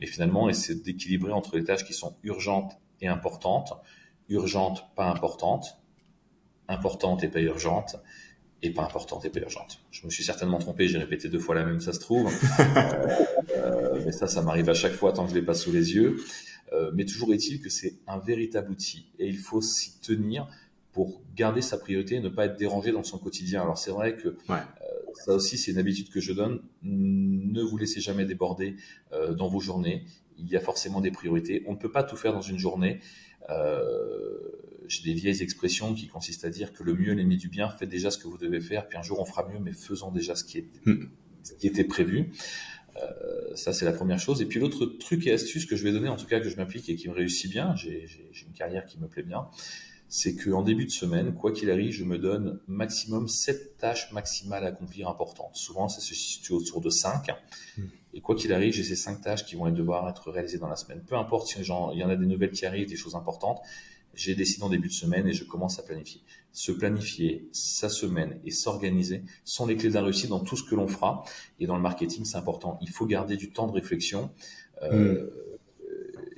Mais 0.00 0.06
finalement, 0.06 0.48
essayer 0.48 0.80
d'équilibrer 0.80 1.32
entre 1.32 1.56
les 1.56 1.64
tâches 1.64 1.84
qui 1.84 1.94
sont 1.94 2.16
urgentes 2.22 2.72
et 3.02 3.06
importantes, 3.06 3.74
urgentes, 4.30 4.86
pas 4.96 5.10
importantes, 5.10 5.78
importantes 6.66 7.22
et 7.22 7.28
pas 7.28 7.40
urgentes, 7.40 7.96
et 8.62 8.70
pas 8.70 8.82
importante 8.82 9.24
et 9.24 9.30
pas 9.30 9.40
urgente. 9.40 9.80
Je 9.90 10.06
me 10.06 10.10
suis 10.10 10.24
certainement 10.24 10.58
trompé, 10.58 10.88
j'ai 10.88 10.98
répété 10.98 11.28
deux 11.28 11.38
fois 11.38 11.54
la 11.54 11.64
même, 11.64 11.80
ça 11.80 11.92
se 11.92 12.00
trouve. 12.00 12.32
Euh, 13.56 14.02
mais 14.04 14.10
ça, 14.10 14.26
ça 14.26 14.42
m'arrive 14.42 14.68
à 14.68 14.74
chaque 14.74 14.92
fois 14.92 15.12
tant 15.12 15.24
que 15.24 15.30
je 15.30 15.34
l'ai 15.36 15.44
pas 15.44 15.54
sous 15.54 15.70
les 15.70 15.94
yeux. 15.94 16.16
Euh, 16.72 16.90
mais 16.92 17.04
toujours 17.04 17.32
est-il 17.32 17.60
que 17.60 17.68
c'est 17.68 17.94
un 18.06 18.18
véritable 18.18 18.72
outil 18.72 19.06
et 19.18 19.28
il 19.28 19.38
faut 19.38 19.60
s'y 19.60 20.00
tenir 20.00 20.48
pour 20.92 21.22
garder 21.36 21.62
sa 21.62 21.78
priorité 21.78 22.16
et 22.16 22.20
ne 22.20 22.28
pas 22.28 22.46
être 22.46 22.56
dérangé 22.56 22.90
dans 22.90 23.04
son 23.04 23.18
quotidien. 23.18 23.62
Alors 23.62 23.78
c'est 23.78 23.92
vrai 23.92 24.16
que 24.16 24.36
euh, 24.50 24.60
ça 25.14 25.34
aussi, 25.34 25.56
c'est 25.56 25.70
une 25.70 25.78
habitude 25.78 26.10
que 26.10 26.20
je 26.20 26.32
donne. 26.32 26.62
Ne 26.82 27.62
vous 27.62 27.76
laissez 27.76 28.00
jamais 28.00 28.24
déborder 28.24 28.76
dans 29.12 29.48
vos 29.48 29.60
journées. 29.60 30.04
Il 30.36 30.48
y 30.48 30.56
a 30.56 30.60
forcément 30.60 31.00
des 31.00 31.12
priorités. 31.12 31.62
On 31.66 31.72
ne 31.72 31.78
peut 31.78 31.92
pas 31.92 32.02
tout 32.02 32.16
faire 32.16 32.32
dans 32.32 32.42
une 32.42 32.58
journée. 32.58 33.00
Euh, 33.50 34.38
J'ai 34.88 35.02
des 35.02 35.14
vieilles 35.14 35.42
expressions 35.42 35.94
qui 35.94 36.08
consistent 36.08 36.44
à 36.44 36.50
dire 36.50 36.72
que 36.72 36.82
le 36.82 36.94
mieux, 36.94 37.12
l'ennemi 37.12 37.36
du 37.36 37.48
bien, 37.48 37.68
faites 37.68 37.88
déjà 37.88 38.10
ce 38.10 38.18
que 38.18 38.28
vous 38.28 38.38
devez 38.38 38.60
faire, 38.60 38.88
puis 38.88 38.98
un 38.98 39.02
jour 39.02 39.20
on 39.20 39.24
fera 39.24 39.48
mieux, 39.48 39.58
mais 39.58 39.72
faisons 39.72 40.10
déjà 40.10 40.34
ce 40.34 40.44
qui, 40.44 40.58
est, 40.58 40.68
hmm. 40.86 41.08
ce 41.42 41.52
qui 41.54 41.66
était 41.66 41.84
prévu. 41.84 42.32
Euh, 42.96 43.56
ça, 43.56 43.72
c'est 43.72 43.84
la 43.84 43.92
première 43.92 44.18
chose. 44.18 44.40
Et 44.42 44.46
puis 44.46 44.60
l'autre 44.60 44.86
truc 44.86 45.26
et 45.26 45.32
astuce 45.32 45.66
que 45.66 45.76
je 45.76 45.84
vais 45.84 45.92
donner, 45.92 46.08
en 46.08 46.16
tout 46.16 46.26
cas 46.26 46.40
que 46.40 46.48
je 46.48 46.56
m'applique 46.56 46.88
et 46.88 46.96
qui 46.96 47.08
me 47.08 47.14
réussit 47.14 47.50
bien, 47.50 47.74
j'ai 47.76 48.06
une 48.46 48.52
carrière 48.52 48.86
qui 48.86 48.98
me 49.00 49.08
plaît 49.08 49.22
bien, 49.22 49.48
c'est 50.08 50.36
qu'en 50.36 50.62
début 50.62 50.84
de 50.84 50.90
semaine, 50.90 51.34
quoi 51.34 51.50
qu'il 51.50 51.70
arrive, 51.70 51.92
je 51.92 52.04
me 52.04 52.18
donne 52.18 52.60
maximum 52.68 53.26
7 53.26 53.78
tâches 53.78 54.12
maximales 54.12 54.64
à 54.64 54.68
accomplir 54.68 55.08
importantes. 55.08 55.56
Souvent, 55.56 55.88
ça 55.88 56.00
se 56.00 56.14
situe 56.14 56.52
autour 56.52 56.80
de 56.80 56.90
5. 56.90 57.30
Hmm. 57.76 57.82
Et 58.12 58.20
quoi 58.20 58.36
qu'il 58.36 58.52
arrive, 58.52 58.72
j'ai 58.72 58.84
ces 58.84 58.96
5 58.96 59.22
tâches 59.22 59.44
qui 59.44 59.56
vont 59.56 59.68
devoir 59.70 60.08
être 60.08 60.30
réalisées 60.30 60.58
dans 60.58 60.68
la 60.68 60.76
semaine. 60.76 61.02
Peu 61.04 61.16
importe 61.16 61.48
si 61.48 61.58
il 61.58 61.98
y 61.98 62.04
en 62.04 62.08
a 62.08 62.16
des 62.16 62.26
nouvelles 62.26 62.52
qui 62.52 62.64
arrivent, 62.64 62.88
des 62.88 62.96
choses 62.96 63.16
importantes, 63.16 63.60
j'ai 64.14 64.34
décidé 64.34 64.62
en 64.62 64.68
début 64.68 64.88
de 64.88 64.92
semaine 64.92 65.26
et 65.26 65.32
je 65.32 65.44
commence 65.44 65.78
à 65.78 65.82
planifier. 65.82 66.22
Se 66.52 66.72
planifier 66.72 67.48
sa 67.52 67.88
semaine 67.88 68.38
et 68.44 68.50
s'organiser 68.50 69.22
sont 69.44 69.66
les 69.66 69.76
clés 69.76 69.88
de 69.88 69.94
la 69.94 70.02
réussite 70.02 70.30
dans 70.30 70.40
tout 70.40 70.56
ce 70.56 70.62
que 70.62 70.74
l'on 70.74 70.88
fera. 70.88 71.24
Et 71.60 71.66
dans 71.66 71.76
le 71.76 71.82
marketing, 71.82 72.24
c'est 72.24 72.36
important. 72.36 72.78
Il 72.80 72.90
faut 72.90 73.06
garder 73.06 73.36
du 73.36 73.50
temps 73.50 73.66
de 73.66 73.72
réflexion. 73.72 74.30
Euh, 74.82 75.24
hmm 75.24 75.30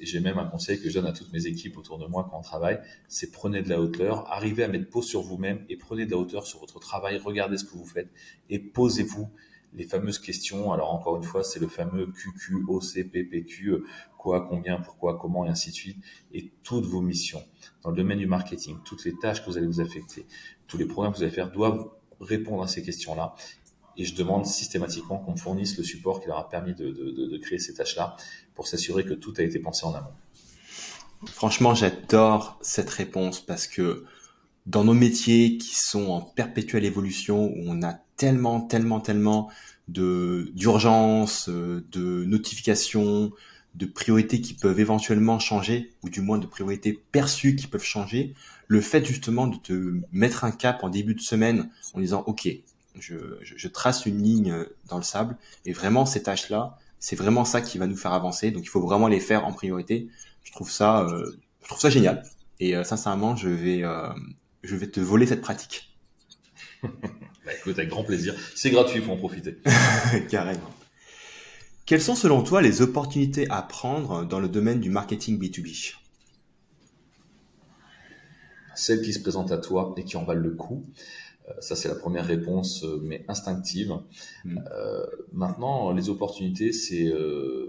j'ai 0.00 0.20
même 0.20 0.38
un 0.38 0.46
conseil 0.46 0.80
que 0.80 0.88
je 0.88 0.94
donne 0.94 1.06
à 1.06 1.12
toutes 1.12 1.32
mes 1.32 1.46
équipes 1.46 1.76
autour 1.76 1.98
de 1.98 2.06
moi 2.06 2.26
quand 2.30 2.38
on 2.38 2.42
travaille, 2.42 2.80
c'est 3.08 3.30
prenez 3.30 3.62
de 3.62 3.68
la 3.68 3.80
hauteur, 3.80 4.30
arrivez 4.30 4.64
à 4.64 4.68
mettre 4.68 4.88
pause 4.88 5.06
sur 5.06 5.22
vous-même 5.22 5.64
et 5.68 5.76
prenez 5.76 6.06
de 6.06 6.10
la 6.10 6.18
hauteur 6.18 6.46
sur 6.46 6.60
votre 6.60 6.78
travail, 6.78 7.18
regardez 7.18 7.58
ce 7.58 7.64
que 7.64 7.72
vous 7.72 7.86
faites 7.86 8.08
et 8.50 8.58
posez-vous 8.58 9.28
les 9.76 9.84
fameuses 9.84 10.18
questions. 10.18 10.72
Alors 10.72 10.92
encore 10.92 11.16
une 11.16 11.22
fois, 11.22 11.44
c'est 11.44 11.60
le 11.60 11.68
fameux 11.68 12.06
QQ, 12.06 12.64
quoi, 14.18 14.46
combien, 14.48 14.80
pourquoi, 14.80 15.18
comment 15.18 15.44
et 15.44 15.48
ainsi 15.48 15.70
de 15.70 15.74
suite. 15.74 15.98
Et 16.32 16.50
toutes 16.62 16.86
vos 16.86 17.00
missions 17.00 17.42
dans 17.82 17.90
le 17.90 17.96
domaine 17.96 18.18
du 18.18 18.26
marketing, 18.26 18.78
toutes 18.84 19.04
les 19.04 19.16
tâches 19.16 19.44
que 19.44 19.50
vous 19.50 19.58
allez 19.58 19.66
vous 19.66 19.80
affecter, 19.80 20.26
tous 20.66 20.78
les 20.78 20.86
programmes 20.86 21.12
que 21.12 21.18
vous 21.18 21.22
allez 21.22 21.32
faire 21.32 21.50
doivent 21.50 21.88
répondre 22.20 22.62
à 22.62 22.66
ces 22.68 22.82
questions-là 22.82 23.34
et 23.96 24.04
je 24.04 24.14
demande 24.14 24.46
systématiquement 24.46 25.18
qu'on 25.18 25.32
me 25.32 25.36
fournisse 25.36 25.76
le 25.78 25.84
support 25.84 26.20
qui 26.20 26.28
leur 26.28 26.38
a 26.38 26.48
permis 26.48 26.74
de, 26.74 26.90
de, 26.90 27.28
de, 27.28 27.38
créer 27.38 27.58
ces 27.58 27.74
tâches-là 27.74 28.16
pour 28.54 28.66
s'assurer 28.66 29.04
que 29.04 29.14
tout 29.14 29.32
a 29.38 29.42
été 29.42 29.58
pensé 29.58 29.86
en 29.86 29.94
amont. 29.94 30.12
Franchement, 31.26 31.74
j'adore 31.74 32.58
cette 32.60 32.90
réponse 32.90 33.40
parce 33.40 33.66
que 33.66 34.04
dans 34.66 34.84
nos 34.84 34.94
métiers 34.94 35.58
qui 35.58 35.76
sont 35.76 36.08
en 36.08 36.20
perpétuelle 36.20 36.84
évolution, 36.84 37.46
où 37.46 37.62
on 37.66 37.82
a 37.82 37.94
tellement, 38.16 38.60
tellement, 38.60 39.00
tellement 39.00 39.50
de 39.88 40.50
d'urgence, 40.54 41.48
de 41.48 42.24
notifications, 42.24 43.30
de 43.76 43.86
priorités 43.86 44.40
qui 44.40 44.54
peuvent 44.54 44.80
éventuellement 44.80 45.38
changer, 45.38 45.92
ou 46.02 46.08
du 46.08 46.20
moins 46.20 46.38
de 46.38 46.46
priorités 46.46 46.98
perçues 47.12 47.56
qui 47.56 47.66
peuvent 47.66 47.84
changer, 47.84 48.34
le 48.68 48.80
fait 48.80 49.04
justement 49.04 49.46
de 49.46 49.56
te 49.56 50.00
mettre 50.12 50.44
un 50.44 50.50
cap 50.50 50.82
en 50.82 50.88
début 50.88 51.14
de 51.14 51.20
semaine 51.20 51.70
en 51.94 52.00
disant, 52.00 52.24
OK, 52.26 52.48
je, 52.98 53.68
trace 53.68 54.06
une 54.06 54.22
ligne 54.22 54.50
euh, 54.50 54.64
dans 54.88 54.96
le 54.96 55.02
sable 55.02 55.36
et 55.64 55.72
vraiment 55.72 56.06
ces 56.06 56.22
tâches-là, 56.22 56.78
c'est 56.98 57.16
vraiment 57.16 57.44
ça 57.44 57.60
qui 57.60 57.78
va 57.78 57.86
nous 57.86 57.96
faire 57.96 58.14
avancer. 58.14 58.50
Donc 58.50 58.64
il 58.64 58.68
faut 58.68 58.80
vraiment 58.80 59.08
les 59.08 59.20
faire 59.20 59.46
en 59.46 59.52
priorité. 59.52 60.08
Je 60.42 60.52
trouve 60.52 60.70
ça, 60.70 61.02
euh, 61.02 61.30
je 61.62 61.68
trouve 61.68 61.80
ça 61.80 61.90
génial. 61.90 62.22
Et 62.58 62.74
euh, 62.74 62.84
sincèrement, 62.84 63.36
je 63.36 63.48
vais, 63.48 63.82
je 64.66 64.76
vais 64.76 64.88
te 64.88 65.00
voler 65.00 65.26
cette 65.26 65.40
pratique. 65.40 65.96
bah, 66.82 67.54
écoute, 67.58 67.78
avec 67.78 67.88
grand 67.88 68.04
plaisir. 68.04 68.34
C'est 68.54 68.70
gratuit, 68.70 69.00
il 69.00 69.04
faut 69.04 69.12
en 69.12 69.16
profiter. 69.16 69.58
Carrément. 70.28 70.70
Quelles 71.86 72.02
sont 72.02 72.16
selon 72.16 72.42
toi 72.42 72.62
les 72.62 72.82
opportunités 72.82 73.48
à 73.48 73.62
prendre 73.62 74.24
dans 74.24 74.40
le 74.40 74.48
domaine 74.48 74.80
du 74.80 74.90
marketing 74.90 75.40
B2B 75.40 75.94
Celles 78.74 79.02
qui 79.02 79.12
se 79.12 79.20
présentent 79.20 79.52
à 79.52 79.58
toi 79.58 79.94
et 79.96 80.04
qui 80.04 80.16
en 80.16 80.24
valent 80.24 80.40
le 80.40 80.50
coup. 80.50 80.84
Euh, 81.48 81.52
ça, 81.60 81.76
c'est 81.76 81.88
la 81.88 81.94
première 81.94 82.26
réponse, 82.26 82.84
euh, 82.84 83.00
mais 83.02 83.24
instinctive. 83.28 83.96
Mm. 84.44 84.58
Euh, 84.72 85.06
maintenant, 85.32 85.92
les 85.92 86.08
opportunités, 86.08 86.72
c'est 86.72 87.12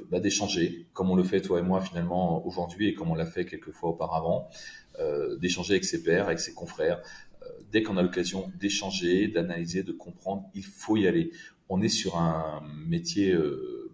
bah, 0.10 0.20
d'échanger, 0.20 0.88
comme 0.94 1.10
on 1.10 1.16
le 1.16 1.24
fait 1.24 1.42
toi 1.42 1.60
et 1.60 1.62
moi 1.62 1.82
finalement 1.82 2.46
aujourd'hui 2.46 2.88
et 2.88 2.94
comme 2.94 3.12
on 3.12 3.16
l'a 3.16 3.26
fait 3.26 3.46
quelques 3.46 3.72
fois 3.72 3.90
auparavant, 3.90 4.50
d'échanger 5.40 5.74
avec 5.74 5.86
ses 5.86 6.02
pairs, 6.02 6.26
avec 6.26 6.40
ses 6.40 6.54
confrères. 6.54 7.02
dès 7.72 7.84
qu'on 7.84 7.98
a 7.98 8.02
l'occasion 8.02 8.52
d'échanger, 8.60 9.28
d'analyser, 9.28 9.84
de 9.84 9.92
comprendre, 9.92 10.50
il 10.56 10.66
faut 10.66 10.98
y 10.98 11.08
aller. 11.08 11.32
On 11.70 11.82
est 11.82 11.90
sur 11.90 12.18
un 12.18 12.64
métier 12.88 13.36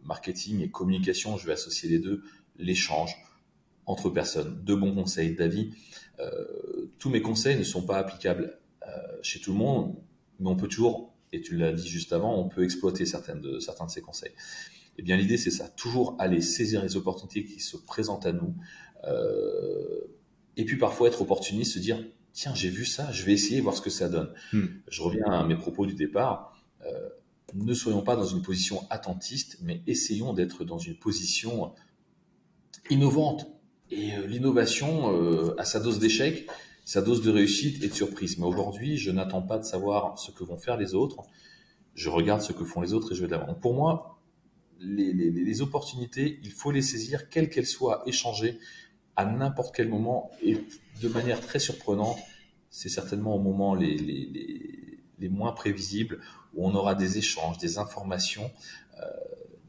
marketing 0.06 0.62
et 0.62 0.70
communication, 0.70 1.38
je 1.38 1.48
vais 1.48 1.54
associer 1.54 1.90
les 1.90 2.00
deux, 2.00 2.24
l'échange 2.58 3.16
entre 3.86 4.10
personnes, 4.10 4.64
de 4.64 4.76
bons 4.76 4.96
conseils, 4.96 5.36
d'avis. 5.36 5.72
tous 7.00 7.10
mes 7.10 7.22
conseils 7.22 7.58
ne 7.58 7.64
sont 7.64 7.82
pas 7.82 7.98
applicables 7.98 8.60
chez 9.22 9.40
tout 9.40 9.52
le 9.52 9.58
monde, 9.58 9.96
mais 10.40 10.50
on 10.50 10.56
peut 10.56 10.68
toujours, 10.68 11.14
et 11.32 11.42
tu 11.42 11.58
l'as 11.58 11.72
dit 11.72 11.88
juste 11.88 12.14
avant, 12.14 12.38
on 12.38 12.48
peut 12.48 12.64
exploiter 12.64 13.06
certaines 13.06 13.42
de, 13.42 13.60
certains 13.60 13.86
de 13.86 13.92
ces 13.92 14.02
conseils. 14.02 14.34
Eh 14.98 15.02
bien, 15.02 15.18
l'idée, 15.18 15.38
c'est 15.38 15.52
ça, 15.52 15.68
toujours 15.70 16.16
aller 16.20 16.42
saisir 16.42 16.84
les 16.84 16.96
opportunités 16.96 17.44
qui 17.44 17.60
se 17.60 17.78
présentent 17.78 18.26
à 18.26 18.34
nous, 18.34 18.56
euh, 19.06 20.02
et 20.56 20.66
puis 20.66 20.78
parfois 20.78 21.08
être 21.08 21.22
opportuniste, 21.22 21.74
se 21.74 21.80
dire, 21.80 22.04
tiens, 22.32 22.54
j'ai 22.54 22.70
vu 22.70 22.86
ça, 22.86 23.12
je 23.12 23.24
vais 23.24 23.34
essayer, 23.34 23.62
voir 23.62 23.76
ce 23.76 23.82
que 23.82 23.90
ça 23.90 24.10
donne. 24.10 24.32
Hmm. 24.52 24.66
Je 24.88 25.02
reviens 25.02 25.26
à 25.26 25.44
mes 25.44 25.56
propos 25.56 25.86
du 25.86 25.96
départ. 25.96 26.56
Euh, 26.86 27.10
ne 27.56 27.74
soyons 27.74 28.02
pas 28.02 28.16
dans 28.16 28.26
une 28.26 28.42
position 28.42 28.86
attentiste, 28.90 29.58
mais 29.62 29.82
essayons 29.88 30.34
d'être 30.34 30.64
dans 30.64 30.80
une 30.80 30.96
position 30.96 31.74
innovante. 32.90 33.48
Et 33.92 34.12
l'innovation 34.28 35.56
a 35.58 35.64
sa 35.64 35.80
dose 35.80 36.00
d'échec, 36.00 36.48
sa 36.86 37.02
dose 37.02 37.22
de 37.22 37.32
réussite 37.32 37.84
et 37.84 37.88
de 37.88 37.94
surprise. 37.94 38.38
Mais 38.38 38.46
aujourd'hui, 38.46 38.98
je 38.98 39.12
n'attends 39.12 39.42
pas 39.42 39.58
de 39.58 39.64
savoir 39.64 40.18
ce 40.20 40.32
que 40.32 40.44
vont 40.44 40.58
faire 40.58 40.78
les 40.78 40.96
autres. 40.96 41.18
Je 41.96 42.10
regarde 42.10 42.42
ce 42.42 42.54
que 42.54 42.66
font 42.66 42.82
les 42.82 42.94
autres 42.94 43.14
et 43.14 43.16
je 43.16 43.22
vais 43.22 43.28
de 43.28 43.32
l'avant. 43.32 43.54
Pour 43.54 43.74
moi, 43.74 44.20
les, 44.80 45.62
opportunités, 45.62 46.40
il 46.44 46.52
faut 46.52 46.72
les 46.72 46.82
saisir, 46.82 47.30
quelles 47.30 47.50
qu'elles 47.50 47.68
soient, 47.68 48.04
échangées 48.06 48.60
à 49.16 49.26
n'importe 49.26 49.76
quel 49.76 49.88
moment 49.88 50.32
et 50.42 50.58
de 51.02 51.08
manière 51.08 51.40
très 51.40 51.60
surprenante. 51.60 52.18
C'est 52.70 52.90
certainement 52.90 53.36
au 53.36 53.40
moment 53.40 53.76
les, 53.76 53.96
les, 53.96 55.30
moins 55.30 55.54
prévisibles 55.54 56.20
où 56.54 56.68
on 56.68 56.76
aura 56.76 56.96
des 56.96 57.18
échanges, 57.18 57.58
des 57.58 57.78
informations, 57.78 58.52
euh, 59.02 59.08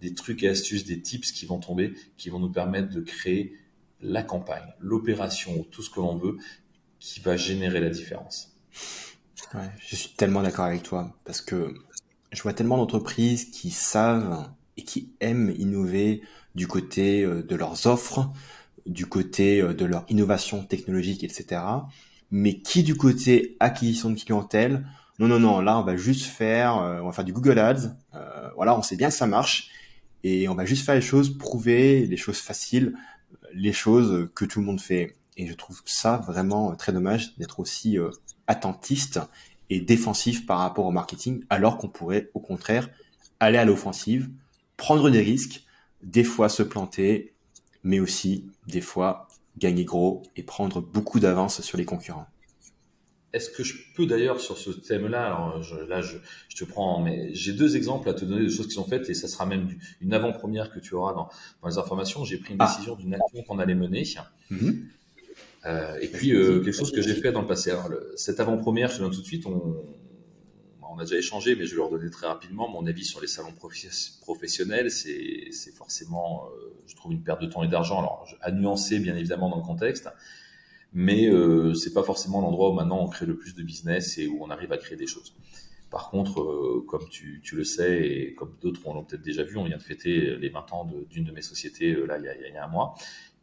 des 0.00 0.12
trucs 0.14 0.42
et 0.42 0.48
astuces, 0.48 0.84
des 0.84 1.00
tips 1.00 1.30
qui 1.30 1.46
vont 1.46 1.60
tomber, 1.60 1.94
qui 2.16 2.28
vont 2.28 2.40
nous 2.40 2.50
permettre 2.50 2.88
de 2.88 3.00
créer 3.00 3.56
la 4.00 4.24
campagne, 4.24 4.74
l'opération, 4.80 5.64
tout 5.70 5.82
ce 5.82 5.90
que 5.90 6.00
l'on 6.00 6.16
veut, 6.16 6.38
qui 7.04 7.20
va 7.20 7.36
générer 7.36 7.80
la 7.80 7.90
différence. 7.90 8.56
Ouais, 9.52 9.70
je 9.78 9.94
suis 9.94 10.14
tellement 10.16 10.42
d'accord 10.42 10.64
avec 10.64 10.82
toi 10.82 11.14
parce 11.26 11.42
que 11.42 11.74
je 12.32 12.42
vois 12.42 12.54
tellement 12.54 12.78
d'entreprises 12.78 13.50
qui 13.50 13.70
savent 13.70 14.48
et 14.78 14.84
qui 14.84 15.12
aiment 15.20 15.54
innover 15.58 16.22
du 16.54 16.66
côté 16.66 17.22
euh, 17.22 17.42
de 17.42 17.56
leurs 17.56 17.86
offres, 17.86 18.32
du 18.86 19.04
côté 19.04 19.60
euh, 19.60 19.74
de 19.74 19.84
leur 19.84 20.06
innovation 20.08 20.64
technologique, 20.64 21.24
etc. 21.24 21.60
Mais 22.30 22.58
qui 22.60 22.82
du 22.82 22.96
côté 22.96 23.58
acquisition 23.60 24.08
de 24.08 24.18
clientèle, 24.18 24.86
non, 25.18 25.28
non, 25.28 25.38
non, 25.38 25.60
là 25.60 25.78
on 25.78 25.82
va 25.82 25.98
juste 25.98 26.24
faire, 26.24 26.78
euh, 26.78 27.00
on 27.02 27.06
va 27.06 27.12
faire 27.12 27.24
du 27.24 27.34
Google 27.34 27.58
Ads, 27.58 27.96
voilà, 28.56 28.78
on 28.78 28.82
sait 28.82 28.96
bien 28.96 29.08
que 29.08 29.14
ça 29.14 29.26
marche 29.26 29.68
et 30.22 30.48
on 30.48 30.54
va 30.54 30.64
juste 30.64 30.86
faire 30.86 30.94
les 30.94 31.02
choses 31.02 31.36
prouvées, 31.36 32.06
les 32.06 32.16
choses 32.16 32.38
faciles, 32.38 32.94
les 33.52 33.74
choses 33.74 34.30
que 34.34 34.46
tout 34.46 34.60
le 34.60 34.64
monde 34.64 34.80
fait. 34.80 35.16
Et 35.36 35.46
je 35.46 35.54
trouve 35.54 35.82
ça 35.84 36.18
vraiment 36.18 36.74
très 36.76 36.92
dommage 36.92 37.36
d'être 37.36 37.60
aussi 37.60 37.98
euh, 37.98 38.10
attentiste 38.46 39.20
et 39.70 39.80
défensif 39.80 40.46
par 40.46 40.58
rapport 40.58 40.86
au 40.86 40.92
marketing, 40.92 41.44
alors 41.50 41.78
qu'on 41.78 41.88
pourrait 41.88 42.30
au 42.34 42.40
contraire 42.40 42.88
aller 43.40 43.58
à 43.58 43.64
l'offensive, 43.64 44.30
prendre 44.76 45.10
des 45.10 45.20
risques, 45.20 45.64
des 46.02 46.24
fois 46.24 46.48
se 46.48 46.62
planter, 46.62 47.34
mais 47.82 48.00
aussi 48.00 48.46
des 48.66 48.80
fois 48.80 49.28
gagner 49.58 49.84
gros 49.84 50.22
et 50.36 50.42
prendre 50.42 50.80
beaucoup 50.80 51.20
d'avance 51.20 51.60
sur 51.60 51.78
les 51.78 51.84
concurrents. 51.84 52.26
Est-ce 53.32 53.50
que 53.50 53.64
je 53.64 53.74
peux 53.96 54.06
d'ailleurs 54.06 54.40
sur 54.40 54.56
ce 54.56 54.70
thème-là, 54.70 55.60
là 55.88 56.00
je, 56.00 56.16
je, 56.48 56.56
te 56.56 56.64
prends, 56.64 57.02
mais 57.02 57.34
j'ai 57.34 57.52
deux 57.52 57.76
exemples 57.76 58.08
à 58.08 58.14
te 58.14 58.24
donner 58.24 58.44
de 58.44 58.48
choses 58.48 58.68
qui 58.68 58.74
sont 58.74 58.84
faites 58.84 59.10
et 59.10 59.14
ça 59.14 59.26
sera 59.26 59.44
même 59.44 59.76
une 60.00 60.14
avant-première 60.14 60.72
que 60.72 60.78
tu 60.78 60.94
auras 60.94 61.14
dans, 61.14 61.28
dans 61.60 61.68
les 61.68 61.76
informations. 61.76 62.24
J'ai 62.24 62.38
pris 62.38 62.54
une 62.54 62.60
ah. 62.60 62.66
décision 62.66 62.94
d'une 62.94 63.12
action 63.12 63.42
qu'on 63.42 63.58
allait 63.58 63.74
mener. 63.74 64.04
Mm-hmm. 64.04 64.84
Euh, 65.66 65.98
et 66.00 66.08
puis 66.08 66.32
euh, 66.32 66.60
quelque 66.60 66.74
chose 66.74 66.92
que 66.92 67.00
j'ai 67.00 67.14
fait 67.14 67.32
dans 67.32 67.40
le 67.40 67.46
passé. 67.46 67.72
Cette 68.16 68.40
avant-première, 68.40 68.90
je 68.90 68.96
te 68.96 69.02
donne 69.02 69.12
tout 69.12 69.20
de 69.20 69.26
suite, 69.26 69.46
on, 69.46 69.84
a 70.96 71.02
déjà 71.02 71.16
échangé, 71.16 71.56
mais 71.56 71.66
je 71.66 71.72
vais 71.72 71.78
leur 71.78 71.90
donner 71.90 72.08
très 72.08 72.28
rapidement 72.28 72.68
mon 72.68 72.86
avis 72.86 73.04
sur 73.04 73.20
les 73.20 73.26
salons 73.26 73.52
professionnels. 74.20 74.92
C'est 74.92 75.74
forcément, 75.74 76.44
euh, 76.46 76.72
je 76.86 76.94
trouve, 76.94 77.12
une 77.12 77.22
perte 77.24 77.42
de 77.42 77.46
temps 77.46 77.64
et 77.64 77.68
d'argent. 77.68 77.98
Alors, 77.98 78.28
à 78.40 78.52
nuancer 78.52 79.00
bien 79.00 79.16
évidemment 79.16 79.50
dans 79.50 79.56
le 79.56 79.64
contexte, 79.64 80.08
mais 80.92 81.28
c'est 81.74 81.92
pas 81.92 82.04
forcément 82.04 82.40
l'endroit 82.40 82.70
où 82.70 82.74
maintenant 82.74 83.02
on 83.02 83.08
crée 83.08 83.26
le 83.26 83.36
plus 83.36 83.56
de 83.56 83.62
business 83.64 84.18
et 84.18 84.28
où 84.28 84.38
on 84.40 84.50
arrive 84.50 84.70
à 84.70 84.78
créer 84.78 84.96
des 84.96 85.08
choses. 85.08 85.34
Par 85.90 86.10
contre, 86.10 86.84
comme 86.86 87.08
tu, 87.08 87.42
le 87.52 87.64
sais 87.64 88.06
et 88.06 88.34
comme 88.34 88.54
d'autres 88.62 88.80
l'ont 88.84 89.02
peut-être 89.02 89.22
déjà 89.22 89.42
vu, 89.42 89.56
on 89.56 89.64
vient 89.64 89.78
de 89.78 89.82
fêter 89.82 90.36
les 90.36 90.48
20 90.48 90.72
ans 90.72 90.88
d'une 91.10 91.24
de, 91.24 91.32
mes 91.32 91.42
sociétés 91.42 91.92
là 92.06 92.18
il 92.18 92.52
y, 92.54 92.56
a, 92.56 92.64
un 92.64 92.68
mois. 92.68 92.94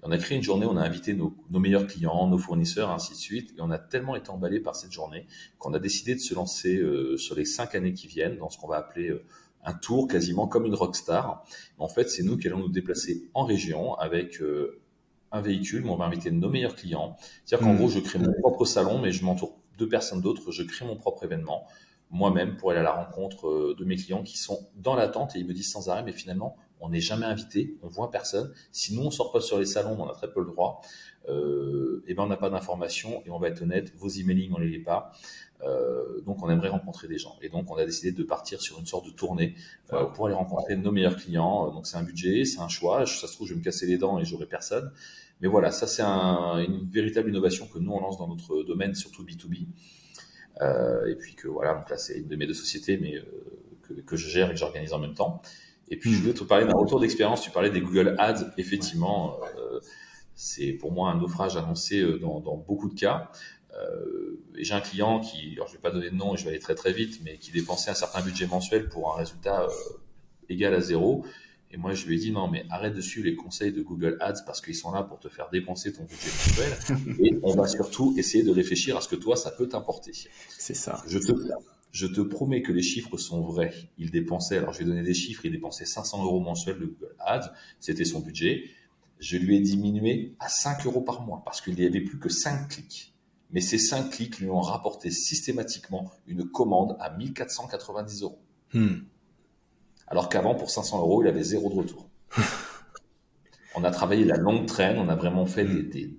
On 0.03 0.12
a 0.12 0.17
créé 0.17 0.38
une 0.38 0.43
journée, 0.43 0.65
on 0.65 0.77
a 0.77 0.81
invité 0.81 1.13
nos, 1.13 1.36
nos, 1.50 1.60
meilleurs 1.60 1.88
clients, 1.88 2.27
nos 2.27 2.38
fournisseurs, 2.38 2.89
ainsi 2.89 3.13
de 3.13 3.17
suite. 3.17 3.53
Et 3.58 3.62
on 3.62 3.72
a 3.72 3.77
tellement 3.77 4.15
été 4.15 4.29
emballé 4.29 4.60
par 4.60 4.75
cette 4.75 4.91
journée 4.91 5.27
qu'on 5.60 5.74
a 5.74 5.79
décidé 5.79 6.15
de 6.15 6.20
se 6.20 6.34
lancer 6.34 6.77
euh, 6.77 7.17
sur 7.17 7.36
les 7.36 7.46
cinq 7.46 7.75
années 7.75 7.93
qui 7.93 8.08
viennent 8.08 8.38
dans 8.38 8.50
ce 8.50 8.58
qu'on 8.58 8.67
va 8.67 8.77
appeler 8.77 9.15
un 9.63 9.74
tour 9.74 10.08
quasiment 10.08 10.48
comme 10.48 10.65
une 10.65 10.74
rockstar. 10.74 11.46
En 11.77 11.88
fait, 11.88 12.10
c'est 12.10 12.24
nous 12.24 12.38
qui 12.38 12.48
allons 12.48 12.60
nous 12.60 12.70
déplacer 12.70 13.29
en 13.34 13.46
région 13.46 13.93
avec 13.96 14.41
un 15.31 15.41
véhicule, 15.41 15.84
mais 15.84 15.91
on 15.91 15.98
va 15.98 16.05
inviter 16.05 16.31
nos 16.31 16.50
meilleurs 16.50 16.75
clients. 16.75 17.15
C'est-à-dire 17.46 17.67
qu'en 17.67 17.74
mmh. 17.74 17.77
gros, 17.77 17.89
je 17.89 18.00
crée 18.00 18.17
mon 18.17 18.34
propre 18.34 18.65
salon, 18.65 19.00
mais 19.00 19.12
je 19.12 19.24
m'entoure 19.24 19.60
de 19.77 19.86
personnes 19.86 20.22
d'autres, 20.22 20.51
je 20.51 20.63
crée 20.63 20.86
mon 20.86 20.96
propre 20.96 21.24
événement 21.24 21.67
moi-même 22.12 22.58
pour 22.58 22.72
aller 22.72 22.81
à 22.81 22.84
la 22.84 22.91
rencontre 22.91 23.48
euh, 23.48 23.75
de 23.77 23.86
mes 23.86 23.96
clients 23.96 24.22
qui 24.22 24.38
sont 24.38 24.67
dans 24.75 24.96
l'attente 24.96 25.36
et 25.36 25.39
ils 25.39 25.48
me 25.48 25.53
disent 25.53 25.72
sans 25.72 25.89
arrêt, 25.89 26.03
mais 26.03 26.12
finalement, 26.12 26.58
on 26.82 26.90
n'est 26.90 27.02
jamais 27.02 27.26
invité, 27.26 27.78
on 27.84 27.88
voit 27.88 28.12
personne. 28.12 28.52
Si 28.72 28.96
nous, 28.96 29.04
on 29.04 29.12
sort 29.12 29.32
pas 29.32 29.42
sur 29.42 29.60
les 29.60 29.66
salons, 29.66 29.96
on 30.00 30.08
a 30.08 30.14
très 30.14 30.32
peu 30.32 30.42
le 30.42 30.48
droit, 30.48 30.82
euh, 31.30 32.04
et 32.08 32.14
ben 32.14 32.24
on 32.24 32.28
n'a 32.28 32.38
pas 32.38 32.50
d'informations 32.50 33.24
et 33.26 33.30
on 33.30 33.40
va 33.40 33.48
être 33.50 33.62
honnête, 33.62 33.94
vos 33.96 34.10
emailings, 34.10 34.52
on 34.54 34.60
les 34.60 34.70
lit 34.70 34.80
pas. 34.80 35.12
Euh, 35.64 36.22
donc 36.22 36.42
on 36.42 36.50
aimerait 36.50 36.70
rencontrer 36.70 37.08
des 37.08 37.20
gens. 37.20 37.38
Et 37.42 37.50
donc 37.50 37.70
on 37.70 37.76
a 37.76 37.86
décidé 37.86 38.12
de 38.12 38.24
partir 38.24 38.62
sur 38.62 38.80
une 38.80 38.88
sorte 38.88 39.06
de 39.06 39.12
tournée 39.12 39.54
euh, 39.94 40.06
pour 40.06 40.26
aller 40.26 40.36
rencontrer 40.36 40.76
nos 40.76 40.92
meilleurs 40.92 41.18
clients. 41.18 41.72
Donc 41.72 41.86
c'est 41.86 41.98
un 41.98 42.04
budget, 42.04 42.46
c'est 42.46 42.60
un 42.60 42.68
choix. 42.68 43.06
Ça 43.06 43.28
se 43.28 43.34
trouve, 43.34 43.48
je 43.48 43.54
vais 43.54 43.60
me 43.60 43.64
casser 43.64 43.86
les 43.86 43.98
dents 43.98 44.20
et 44.20 44.26
j'aurai 44.26 44.48
personne. 44.48 44.92
Mais 45.42 45.48
voilà, 45.48 45.72
ça 45.72 45.88
c'est 45.88 46.04
un, 46.04 46.60
une 46.60 46.88
véritable 46.90 47.30
innovation 47.30 47.68
que 47.68 47.80
nous 47.80 47.92
on 47.92 48.00
lance 48.00 48.18
dans 48.18 48.28
notre 48.28 48.64
domaine, 48.64 48.96
surtout 48.96 49.24
B2B. 49.24 49.68
Euh, 50.62 51.08
et 51.08 51.16
puis 51.16 51.36
que 51.36 51.48
voilà, 51.48 51.74
donc 51.74 51.90
là 51.90 51.98
c'est 51.98 52.20
une 52.20 52.28
de 52.28 52.36
mes 52.36 52.46
deux 52.46 52.54
sociétés, 52.54 52.98
mais 52.98 53.16
euh, 53.16 53.24
que, 53.82 53.94
que, 53.94 54.16
je 54.16 54.28
gère 54.30 54.50
et 54.50 54.54
que 54.54 54.60
j'organise 54.60 54.94
en 54.94 55.00
même 55.00 55.16
temps. 55.16 55.42
Et 55.92 55.98
puis 55.98 56.12
je 56.12 56.22
voulais 56.22 56.34
te 56.34 56.44
parler 56.44 56.66
d'un 56.66 56.74
retour 56.74 57.00
d'expérience. 57.00 57.42
Tu 57.42 57.52
parlais 57.52 57.70
des 57.70 57.82
Google 57.82 58.16
Ads. 58.18 58.52
Effectivement, 58.58 59.40
euh, 59.58 59.80
c'est 60.34 60.72
pour 60.72 60.92
moi 60.92 61.12
un 61.12 61.20
naufrage 61.20 61.58
annoncé 61.58 62.02
dans, 62.20 62.40
dans 62.40 62.58
beaucoup 62.58 62.90
de 62.90 63.00
cas. 63.00 63.30
Euh, 63.74 64.42
j'ai 64.56 64.74
un 64.74 64.82
client 64.82 65.20
qui, 65.20 65.54
alors 65.54 65.68
je 65.68 65.74
vais 65.74 65.80
pas 65.80 65.92
donner 65.92 66.10
de 66.10 66.16
nom 66.16 66.34
et 66.34 66.38
je 66.38 66.44
vais 66.44 66.50
aller 66.50 66.60
très 66.60 66.76
très 66.76 66.92
vite, 66.92 67.22
mais 67.24 67.38
qui 67.38 67.52
dépensait 67.52 67.92
un 67.92 67.96
certain 67.96 68.22
budget 68.22 68.48
mensuel 68.48 68.90
pour 68.90 69.14
un 69.14 69.18
résultat 69.18 69.68
égal 70.50 70.74
à 70.74 70.82
zéro. 70.82 71.24
Et 71.74 71.78
moi, 71.78 71.94
je 71.94 72.06
lui 72.06 72.16
ai 72.16 72.20
dit, 72.20 72.32
non, 72.32 72.50
mais 72.50 72.66
arrête 72.70 72.94
de 72.94 73.02
suivre 73.02 73.28
les 73.28 73.36
conseils 73.36 73.72
de 73.72 73.82
Google 73.82 74.18
Ads 74.20 74.44
parce 74.46 74.60
qu'ils 74.60 74.76
sont 74.76 74.92
là 74.92 75.04
pour 75.04 75.20
te 75.20 75.30
faire 75.30 75.50
dépenser 75.52 75.94
ton 75.94 76.04
budget 76.04 76.28
mensuel. 76.28 77.16
et 77.20 77.40
on 77.44 77.56
va 77.56 77.68
surtout 77.68 78.14
essayer 78.18 78.44
de 78.44 78.52
réfléchir 78.52 78.98
à 78.98 79.02
ce 79.02 79.08
que 79.08 79.16
toi, 79.16 79.38
ça 79.38 79.52
peut 79.52 79.70
t'importer. 79.70 80.12
C'est 80.50 80.74
ça. 80.74 81.02
Je 81.08 81.18
te, 81.20 81.32
je 81.92 82.08
te 82.08 82.22
promets 82.22 82.62
que 82.62 82.72
les 82.72 82.82
chiffres 82.82 83.18
sont 83.18 83.42
vrais. 83.42 83.74
Il 83.98 84.12
dépensait, 84.12 84.58
alors 84.58 84.74
je 84.74 84.80
vais 84.80 84.86
donner 84.86 85.04
des 85.04 85.14
chiffres, 85.14 85.46
il 85.46 85.52
dépensait 85.52 85.86
500 85.86 86.24
euros 86.24 86.40
mensuels 86.40 86.80
de 86.80 86.86
Google 86.86 87.16
Ads. 87.20 87.52
C'était 87.80 88.06
son 88.06 88.20
budget. 88.20 88.64
Je 89.20 89.38
lui 89.38 89.58
ai 89.58 89.60
diminué 89.60 90.34
à 90.40 90.50
5 90.50 90.86
euros 90.86 91.02
par 91.02 91.22
mois 91.22 91.42
parce 91.46 91.62
qu'il 91.62 91.76
n'y 91.76 91.86
avait 91.86 92.02
plus 92.02 92.18
que 92.18 92.30
5 92.30 92.70
clics. 92.70 93.14
Mais 93.52 93.62
ces 93.62 93.78
5 93.78 94.10
clics 94.10 94.40
lui 94.40 94.50
ont 94.50 94.62
rapporté 94.62 95.12
systématiquement 95.12 96.12
une 96.26 96.50
commande 96.50 96.96
à 97.00 97.16
1490 97.16 98.24
euros. 98.24 98.42
Hmm. 98.74 99.02
Alors 100.08 100.30
qu'avant, 100.30 100.56
pour 100.56 100.70
500 100.70 101.00
euros, 101.00 101.22
il 101.24 101.28
avait 101.28 101.44
zéro 101.44 101.70
de 101.70 101.76
retour. 101.76 102.10
on 103.76 103.84
a 103.84 103.92
travaillé 103.92 104.26
la 104.26 104.38
longue 104.38 104.66
traîne, 104.66 104.98
on 104.98 105.10
a 105.10 105.16
vraiment 105.16 105.46
fait 105.46 105.66
des, 105.66 106.18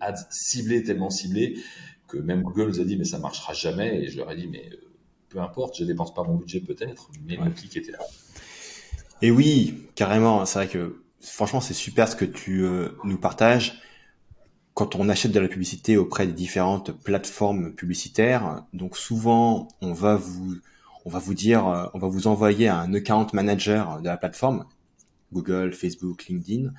ads 0.00 0.28
ciblés, 0.30 0.82
tellement 0.82 1.10
ciblés, 1.10 1.58
que 2.08 2.18
même 2.18 2.42
Google 2.42 2.68
nous 2.68 2.80
a 2.80 2.84
dit, 2.84 2.96
mais 2.96 3.04
ça 3.04 3.18
marchera 3.18 3.52
jamais. 3.52 4.02
Et 4.02 4.08
je 4.08 4.18
leur 4.18 4.30
ai 4.30 4.36
dit, 4.36 4.48
mais 4.48 4.68
euh, 4.72 4.81
peu 5.32 5.40
importe, 5.40 5.78
je 5.78 5.84
dépense 5.84 6.12
pas 6.14 6.22
mon 6.24 6.34
budget 6.34 6.60
peut-être, 6.60 7.10
mais 7.26 7.36
le 7.36 7.50
clic 7.50 7.76
était 7.76 7.92
là. 7.92 7.98
Et 9.22 9.30
oui, 9.30 9.86
carrément, 9.94 10.44
c'est 10.44 10.58
vrai 10.58 10.68
que 10.68 11.02
franchement, 11.20 11.60
c'est 11.60 11.74
super 11.74 12.08
ce 12.08 12.16
que 12.16 12.24
tu 12.24 12.64
euh, 12.64 12.90
nous 13.04 13.18
partages. 13.18 13.80
Quand 14.74 14.96
on 14.96 15.08
achète 15.08 15.32
de 15.32 15.40
la 15.40 15.48
publicité 15.48 15.96
auprès 15.96 16.26
des 16.26 16.32
différentes 16.32 16.92
plateformes 16.92 17.72
publicitaires, 17.72 18.64
donc 18.72 18.96
souvent, 18.96 19.68
on 19.80 19.92
va 19.92 20.16
vous 20.16 20.56
on 21.04 21.10
va 21.10 21.18
vous 21.18 21.34
dire, 21.34 21.66
euh, 21.66 21.86
on 21.94 21.98
va 21.98 22.08
vous 22.08 22.26
envoyer 22.26 22.68
un 22.68 22.92
account 22.94 23.26
manager 23.32 24.00
de 24.00 24.06
la 24.06 24.16
plateforme, 24.16 24.64
Google, 25.32 25.72
Facebook, 25.72 26.26
LinkedIn. 26.26 26.70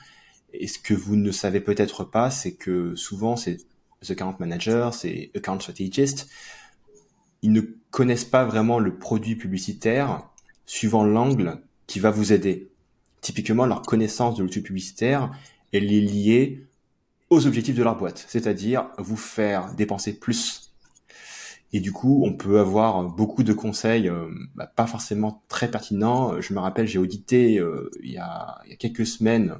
Et 0.53 0.67
ce 0.67 0.79
que 0.79 0.93
vous 0.93 1.15
ne 1.15 1.31
savez 1.31 1.59
peut-être 1.59 2.03
pas, 2.03 2.29
c'est 2.29 2.53
que 2.53 2.95
souvent 2.95 3.35
ces 3.35 3.65
account 4.09 4.35
managers, 4.39 4.89
ces 4.93 5.31
account 5.35 5.59
strategists, 5.59 6.29
ils 7.43 7.51
ne 7.51 7.61
connaissent 7.91 8.25
pas 8.25 8.43
vraiment 8.43 8.79
le 8.79 8.97
produit 8.97 9.35
publicitaire 9.35 10.27
suivant 10.65 11.03
l'angle 11.03 11.61
qui 11.85 11.99
va 11.99 12.09
vous 12.09 12.33
aider. 12.33 12.71
Typiquement, 13.21 13.67
leur 13.67 13.83
connaissance 13.83 14.35
de 14.35 14.43
l'outil 14.43 14.61
publicitaire, 14.61 15.31
elle 15.71 15.93
est 15.93 16.01
liée 16.01 16.65
aux 17.29 17.45
objectifs 17.45 17.75
de 17.75 17.83
leur 17.83 17.97
boîte, 17.97 18.25
c'est-à-dire 18.27 18.89
vous 18.97 19.17
faire 19.17 19.75
dépenser 19.75 20.17
plus 20.19 20.63
et 21.75 21.79
du 21.79 21.91
coup, 21.91 22.21
on 22.23 22.33
peut 22.33 22.59
avoir 22.59 23.03
beaucoup 23.03 23.41
de 23.41 23.51
conseils, 23.51 24.07
euh, 24.07 24.29
bah, 24.53 24.67
pas 24.67 24.85
forcément 24.85 25.43
très 25.47 25.69
pertinents. 25.71 26.39
Je 26.39 26.53
me 26.53 26.59
rappelle, 26.59 26.87
j'ai 26.87 26.99
audité 26.99 27.59
euh, 27.59 27.89
il, 28.03 28.11
y 28.11 28.17
a, 28.19 28.59
il, 28.65 28.69
y 28.69 28.73
a, 28.73 28.77
quelques 28.77 29.07
semaines 29.07 29.55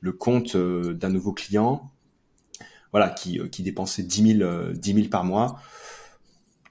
le 0.00 0.12
compte 0.12 0.54
euh, 0.54 0.92
d'un 0.92 1.08
nouveau 1.08 1.32
client, 1.32 1.90
voilà, 2.92 3.08
qui, 3.08 3.40
qui 3.50 3.62
dépensait 3.62 4.02
10 4.02 4.38
000, 4.38 4.72
10 4.74 4.94
000 4.94 5.08
par 5.08 5.24
mois, 5.24 5.58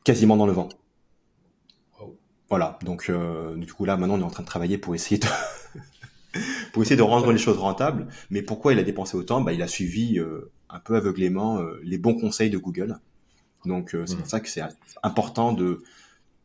quasiment 0.09 0.37
dans 0.37 0.47
le 0.47 0.53
vent. 0.53 0.69
Voilà, 2.49 2.79
donc 2.83 3.11
du 3.57 3.71
coup 3.71 3.85
là, 3.85 3.95
maintenant, 3.95 4.15
on 4.15 4.21
est 4.21 4.23
en 4.23 4.31
train 4.31 4.41
de 4.41 4.47
travailler 4.47 4.79
pour 4.79 4.95
essayer 4.95 5.19
de 5.19 5.27
pour 6.73 6.81
essayer 6.81 6.95
de 6.95 7.03
rendre 7.03 7.31
les 7.31 7.37
choses 7.37 7.59
rentables. 7.59 8.07
Mais 8.31 8.41
pourquoi 8.41 8.73
il 8.73 8.79
a 8.79 8.83
dépensé 8.83 9.15
autant? 9.15 9.41
Bah, 9.41 9.53
Il 9.53 9.61
a 9.61 9.67
suivi 9.67 10.19
un 10.69 10.79
peu 10.79 10.95
aveuglément 10.95 11.61
les 11.83 11.99
bons 11.99 12.15
conseils 12.15 12.49
de 12.49 12.57
Google. 12.57 12.99
Donc 13.65 13.93
euh, 13.93 14.07
c'est 14.07 14.15
pour 14.15 14.25
mm. 14.25 14.29
ça 14.29 14.39
que 14.39 14.49
c'est 14.49 14.63
important 15.03 15.53
de 15.53 15.83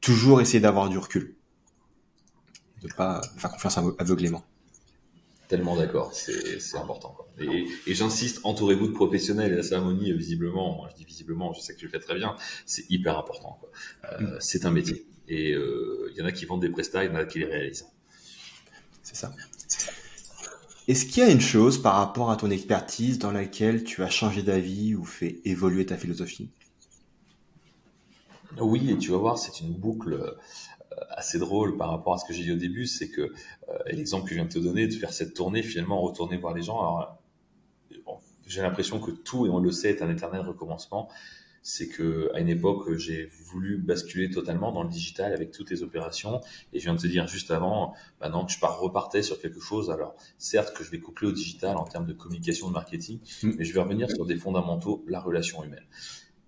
toujours 0.03 0.43
essayer 0.43 0.61
d'avoir 0.61 0.91
du 0.91 0.99
recul, 0.99 1.35
de 2.83 2.89
pas 2.93 3.23
faire 3.39 3.51
confiance 3.51 3.79
aveuglément. 3.99 4.45
Tellement 5.55 5.77
d'accord, 5.77 6.13
c'est 6.13 6.77
important. 6.77 7.17
Et, 7.39 7.95
j'insiste, 7.95 8.41
entourez-vous 8.43 8.89
de 8.89 8.93
professionnels. 8.93 9.53
Et 9.53 9.55
la 9.55 9.63
cérémonie, 9.63 10.13
visiblement, 10.13 10.75
moi 10.75 10.89
je 10.91 10.97
dis 10.97 11.05
visiblement, 11.05 11.53
je 11.53 11.61
sais 11.61 11.75
que 11.75 11.79
tu 11.79 11.85
le 11.85 11.93
fais 11.93 12.01
très 12.01 12.17
bien, 12.17 12.35
c'est 12.67 12.91
hyper 12.91 13.17
important. 13.17 13.61
Euh, 14.05 14.21
mm. 14.21 14.37
C'est 14.41 14.67
un 14.67 14.73
métier. 14.73 15.07
Et 15.29 15.53
euh, 15.53 16.11
il 16.11 16.19
y 16.19 16.23
en 16.23 16.25
a 16.25 16.33
qui 16.33 16.45
vendent 16.45 16.63
des 16.63 16.71
prestats, 16.71 17.05
il 17.05 17.13
y 17.13 17.15
en 17.15 17.15
a 17.15 17.25
qui 17.25 17.39
les 17.39 17.45
réalisent. 17.45 17.87
C'est 19.05 19.15
ça. 19.15 19.33
Est-ce 20.89 21.07
qu'il 21.07 21.23
y 21.23 21.27
a 21.27 21.31
une 21.31 21.41
chose 21.41 21.81
par 21.81 21.95
rapport 21.95 22.33
à 22.33 22.37
ton 22.37 22.51
expertise 22.51 23.21
dans 23.21 23.31
laquelle 23.31 23.85
tu 23.85 24.03
as 24.03 24.11
changé 24.11 24.43
d'avis 24.43 24.97
ou 24.97 25.05
fait 25.05 25.41
évoluer 25.45 25.87
ta 25.87 25.97
philosophie? 25.97 26.51
Oui, 28.61 28.91
et 28.91 28.99
tu 28.99 29.13
vas 29.13 29.19
voir, 29.19 29.39
c'est 29.39 29.61
une 29.61 29.73
boucle 29.73 30.15
euh, 30.15 30.33
assez 31.11 31.39
drôle 31.39 31.77
par 31.77 31.91
rapport 31.91 32.15
à 32.15 32.19
ce 32.19 32.25
que 32.25 32.33
j'ai 32.33 32.43
dit 32.45 32.53
au 32.53 32.57
début, 32.57 32.87
c'est 32.87 33.09
que 33.09 33.23
euh, 33.23 33.79
l'exemple 33.87 34.25
que 34.25 34.31
je 34.31 34.35
viens 34.35 34.45
de 34.45 34.53
te 34.53 34.59
donner, 34.59 34.87
de 34.87 34.95
faire 34.95 35.13
cette 35.13 35.35
tournée, 35.35 35.63
finalement 35.63 36.01
retourner 36.01 36.37
voir 36.37 36.55
les 36.55 36.63
gens. 36.63 36.79
Alors, 36.79 37.19
j'ai 38.47 38.63
l'impression 38.63 39.01
que 39.01 39.11
tout, 39.11 39.47
et 39.47 39.51
on 39.51 39.59
le 39.59 39.73
sait, 39.73 39.91
est 39.91 40.03
un 40.03 40.11
éternel 40.11 40.43
recommencement. 40.43 41.09
C'est 41.63 41.89
que 41.89 42.31
à 42.35 42.41
une 42.41 42.51
époque, 42.51 42.95
j'ai 42.97 43.31
voulu 43.47 43.79
basculer 43.79 44.29
totalement 44.29 44.71
dans 44.71 44.83
le 44.83 44.91
digital 44.91 45.33
avec 45.33 45.51
toutes 45.51 45.71
les 45.71 45.83
opérations. 45.83 46.43
Et 46.75 46.79
je 46.79 46.85
viens 46.85 46.95
de 46.95 47.01
te 47.01 47.07
dire 47.07 47.27
juste 47.27 47.51
avant, 47.51 47.95
maintenant 48.21 48.45
que 48.45 48.53
je 48.53 48.61
pars, 48.61 48.79
repartais 48.79 49.23
sur 49.23 49.41
quelque 49.41 49.61
chose. 49.61 49.91
Alors, 49.91 50.15
certes 50.37 50.77
que 50.77 50.85
je 50.85 50.91
vais 50.91 51.01
coupler 51.01 51.29
au 51.29 51.33
digital 51.33 51.79
en 51.79 51.85
termes 51.85 52.05
de 52.05 52.13
communication, 52.13 52.69
de 52.69 52.75
marketing, 52.75 53.19
mm. 53.43 53.53
mais 53.57 53.65
je 53.65 53.73
vais 53.73 53.81
revenir 53.81 54.11
sur 54.11 54.27
des 54.27 54.37
fondamentaux, 54.37 55.05
la 55.09 55.21
relation 55.21 55.65
humaine. 55.65 55.87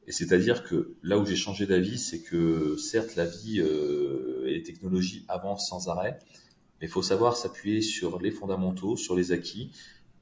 Et 0.06 0.12
c'est-à-dire 0.12 0.62
que 0.62 0.94
là 1.02 1.18
où 1.18 1.26
j'ai 1.26 1.36
changé 1.36 1.66
d'avis, 1.66 1.98
c'est 1.98 2.22
que 2.22 2.76
certes 2.76 3.16
la 3.16 3.26
vie 3.26 3.60
euh, 3.60 4.46
et 4.46 4.54
les 4.54 4.62
technologies 4.62 5.24
avancent 5.28 5.68
sans 5.68 5.88
arrêt, 5.88 6.18
mais 6.80 6.86
il 6.86 6.90
faut 6.90 7.02
savoir 7.02 7.36
s'appuyer 7.36 7.82
sur 7.82 8.20
les 8.20 8.30
fondamentaux, 8.30 8.96
sur 8.96 9.16
les 9.16 9.32
acquis, 9.32 9.72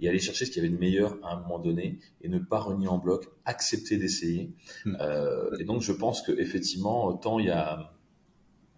et 0.01 0.09
aller 0.09 0.19
chercher 0.19 0.47
ce 0.47 0.51
qu'il 0.51 0.63
y 0.63 0.67
avait 0.67 0.75
de 0.75 0.81
meilleur 0.81 1.19
à 1.23 1.35
un 1.35 1.41
moment 1.41 1.59
donné, 1.59 1.99
et 2.23 2.29
ne 2.29 2.39
pas 2.39 2.59
renier 2.59 2.89
en 2.89 2.99
bloc, 2.99 3.29
accepter 3.45 3.97
d'essayer. 3.97 4.53
Hmm. 4.85 4.97
Euh, 5.01 5.57
et 5.59 5.65
donc 5.65 5.83
je 5.83 5.93
pense 5.93 6.23
que 6.23 6.33
effectivement, 6.33 7.13
tant 7.15 7.39
il 7.39 7.47
y 7.47 7.51
a, 7.51 7.95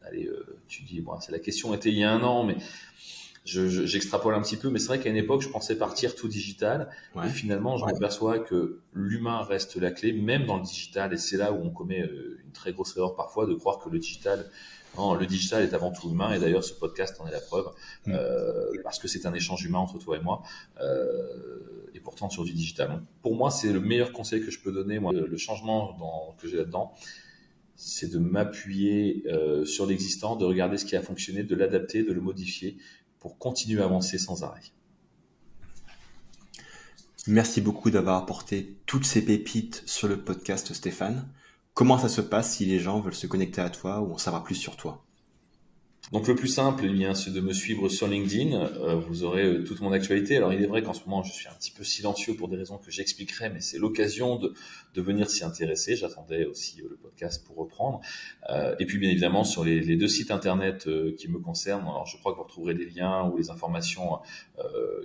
allez, 0.03 0.27
euh, 0.27 0.59
tu 0.69 0.83
dis, 0.83 1.01
bon, 1.01 1.19
c'est 1.21 1.33
la 1.33 1.39
question 1.39 1.73
était 1.75 1.91
il 1.91 1.99
y 1.99 2.05
a 2.05 2.13
un 2.13 2.23
an, 2.23 2.45
mais 2.45 2.57
j'extrapole 3.47 4.35
un 4.35 4.43
petit 4.43 4.57
peu, 4.57 4.71
mais 4.71 4.79
c'est 4.79 4.89
vrai 4.89 5.01
qu'à 5.01 5.09
une 5.09 5.17
époque, 5.17 5.41
je 5.41 5.49
pensais 5.49 5.77
partir 5.77 6.15
tout 6.15 6.29
digital. 6.29 6.91
Et 7.25 7.29
finalement, 7.29 7.77
je 7.77 7.85
m'aperçois 7.85 8.41
que 8.41 8.81
l'humain 8.93 9.43
reste 9.43 9.77
la 9.77 9.91
clé, 9.91 10.13
même 10.13 10.47
dans 10.47 10.57
le 10.57 10.65
digital. 10.65 11.13
Et 11.13 11.17
c'est 11.17 11.37
là 11.37 11.53
où 11.53 11.63
on 11.63 11.71
commet 11.71 12.03
euh, 12.03 12.41
une 12.45 12.53
très 12.53 12.73
grosse 12.73 12.97
erreur 12.97 13.15
parfois 13.15 13.47
de 13.47 13.55
croire 13.55 13.79
que 13.79 13.89
le 13.89 13.99
digital, 13.99 14.51
non, 14.97 15.15
le 15.15 15.27
digital 15.27 15.63
est 15.63 15.75
avant 15.75 15.93
tout 15.93 16.11
humain. 16.11 16.33
Et 16.35 16.41
d'ailleurs, 16.41 16.65
ce 16.65 16.75
podcast 16.75 17.21
en 17.21 17.27
est 17.29 17.31
la 17.31 17.41
preuve, 17.41 17.67
mm. 18.07 18.13
euh, 18.13 18.83
parce 18.83 18.99
que 18.99 19.07
c'est 19.07 19.27
un 19.27 19.33
échange 19.33 19.65
humain 19.65 19.79
entre 19.79 19.99
toi 19.99 20.17
et 20.17 20.21
moi. 20.21 20.43
Euh, 20.81 21.91
et 21.95 22.01
pourtant 22.01 22.29
sur 22.29 22.45
du 22.45 22.53
digital. 22.53 23.03
pour 23.23 23.37
moi, 23.37 23.51
c'est 23.51 23.73
le 23.73 23.81
meilleur 23.81 24.13
conseil 24.13 24.45
que 24.45 24.51
je 24.51 24.61
peux 24.61 24.73
donner. 24.73 24.99
Moi, 24.99 25.13
le, 25.13 25.37
changement 25.37 25.97
dans, 25.99 26.37
que 26.39 26.49
j'ai 26.49 26.57
là-dedans, 26.57 26.93
c'est 27.75 28.11
de 28.11 28.19
m'appuyer 28.19 29.25
sur 29.65 29.87
l'existant, 29.87 30.37
de 30.37 30.45
regarder 30.45 30.77
ce 30.77 30.85
qui 30.85 30.95
a 30.95 31.01
fonctionné, 31.01 31.43
de 31.43 31.55
l'adapter, 31.55 32.03
de 32.03 32.13
le 32.13 32.21
modifier 32.21 32.77
continuer 33.29 33.83
à 33.83 33.87
avancer 33.87 34.19
sans 34.19 34.43
arrêt. 34.43 34.63
Merci 37.27 37.61
beaucoup 37.61 37.91
d'avoir 37.91 38.17
apporté 38.17 38.79
toutes 38.87 39.05
ces 39.05 39.25
pépites 39.25 39.83
sur 39.87 40.07
le 40.07 40.23
podcast 40.23 40.73
Stéphane. 40.73 41.29
Comment 41.75 41.99
ça 41.99 42.09
se 42.09 42.21
passe 42.21 42.57
si 42.57 42.65
les 42.67 42.79
gens 42.79 43.01
veulent 43.01 43.15
se 43.15 43.27
connecter 43.27 43.61
à 43.61 43.71
toi 43.71 44.01
ou 44.01 44.13
en 44.13 44.19
savoir 44.19 44.45
plus 44.45 44.55
sur 44.55 44.77
toi? 44.77 45.06
Donc 46.13 46.29
le 46.29 46.37
plus 46.37 46.49
simple, 46.49 46.85
eh 46.87 46.89
bien, 46.89 47.15
c'est 47.15 47.33
de 47.33 47.41
me 47.41 47.53
suivre 47.53 47.89
sur 47.89 48.07
LinkedIn. 48.07 48.55
Euh, 48.55 48.95
vous 48.95 49.25
aurez 49.25 49.45
euh, 49.45 49.65
toute 49.65 49.81
mon 49.81 49.91
actualité. 49.91 50.37
Alors 50.37 50.53
il 50.53 50.63
est 50.63 50.67
vrai 50.67 50.83
qu'en 50.83 50.93
ce 50.93 51.01
moment, 51.05 51.25
je 51.25 51.33
suis 51.33 51.49
un 51.49 51.55
petit 51.55 51.73
peu 51.73 51.83
silencieux 51.83 52.35
pour 52.35 52.49
des 52.49 52.57
raisons 52.57 52.79
que 52.79 52.93
j'expliquerai, 52.93 53.51
mais 53.51 53.61
c'est 53.61 53.79
l'occasion 53.79 54.37
de, 54.37 54.55
de 54.95 55.03
venir 55.03 55.29
s'y 55.29 55.43
intéresser. 55.43 55.97
J'attendais 55.97 56.45
aussi 56.45 56.81
euh, 56.81 56.89
le 56.91 56.97
podcast 56.97 57.45
pour 57.45 57.57
reprendre. 57.57 58.01
et 58.79 58.87
puis 58.87 58.99
bien 58.99 59.11
évidemment 59.11 59.43
sur 59.43 59.65
les, 59.65 59.81
les 59.81 59.97
deux 59.97 60.07
sites 60.07 60.31
internet 60.31 60.89
qui 61.17 61.29
me 61.29 61.41
concernent. 61.41 61.83
Alors 61.83 62.07
je 62.07 62.17
crois 62.19 62.33
que 62.33 62.37
vous 62.37 62.45
retrouverez 62.45 62.75
des 62.75 62.87
liens 62.87 63.29
ou 63.29 63.37
les 63.37 63.51
informations 63.51 64.19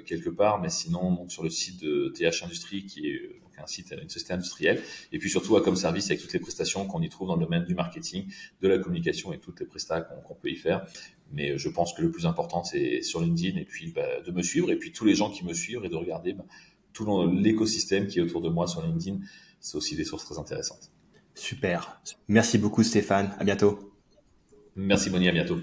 quelque 0.06 0.30
part, 0.30 0.62
mais 0.62 0.70
sinon 0.70 1.14
donc 1.14 1.32
sur 1.32 1.44
le 1.44 1.50
site 1.50 1.82
de 1.82 2.14
TH 2.16 2.44
Industrie 2.44 2.86
qui 2.86 3.08
est 3.08 3.41
un 3.62 3.68
site, 3.68 3.94
une 4.02 4.10
société 4.10 4.34
industrielle, 4.34 4.82
et 5.12 5.20
puis 5.20 5.30
surtout 5.30 5.56
à 5.56 5.62
comme 5.62 5.76
service 5.76 6.06
avec 6.10 6.22
toutes 6.22 6.34
les 6.34 6.40
prestations 6.40 6.86
qu'on 6.86 7.02
y 7.02 7.10
trouve 7.10 7.28
dans 7.28 7.36
le 7.36 7.44
domaine 7.44 7.66
du 7.66 7.76
marketing, 7.76 8.26
de 8.62 8.68
la 8.68 8.78
communication 8.78 9.34
et 9.34 9.40
toutes 9.40 9.60
les 9.60 9.66
prestations 9.66 10.16
qu'on 10.28 10.36
peut 10.36 10.50
y 10.50 10.56
faire. 10.56 10.86
Mais 11.32 11.58
je 11.58 11.70
pense 11.70 11.94
que 11.94 12.02
le 12.02 12.12
plus 12.12 12.26
important, 12.26 12.64
c'est 12.64 13.02
sur 13.02 13.22
LinkedIn, 13.22 13.58
et 13.60 13.66
puis 13.66 13.92
bah, 13.92 14.22
de 14.26 14.32
me 14.32 14.42
suivre, 14.42 14.72
et 14.72 14.76
puis 14.76 14.92
tous 14.92 15.06
les 15.06 15.16
gens 15.16 15.30
qui 15.30 15.46
me 15.46 15.54
suivent, 15.54 15.86
et 15.86 15.90
de 15.90 15.96
regarder 15.96 16.34
bah, 16.34 16.46
tout 16.94 17.28
l'écosystème 17.28 18.08
qui 18.08 18.20
est 18.20 18.22
autour 18.22 18.42
de 18.42 18.50
moi 18.50 18.68
sur 18.68 18.82
LinkedIn. 18.82 19.20
C'est 19.60 19.78
aussi 19.78 19.96
des 19.96 20.04
sources 20.04 20.26
très 20.26 20.40
intéressantes. 20.40 20.92
Super. 21.36 22.02
Merci 22.28 22.58
beaucoup 22.58 22.84
Stéphane. 22.84 23.34
À 23.40 23.44
bientôt. 23.44 23.94
Merci 24.76 25.10
Bonnie, 25.10 25.30
à 25.30 25.32
bientôt. 25.32 25.60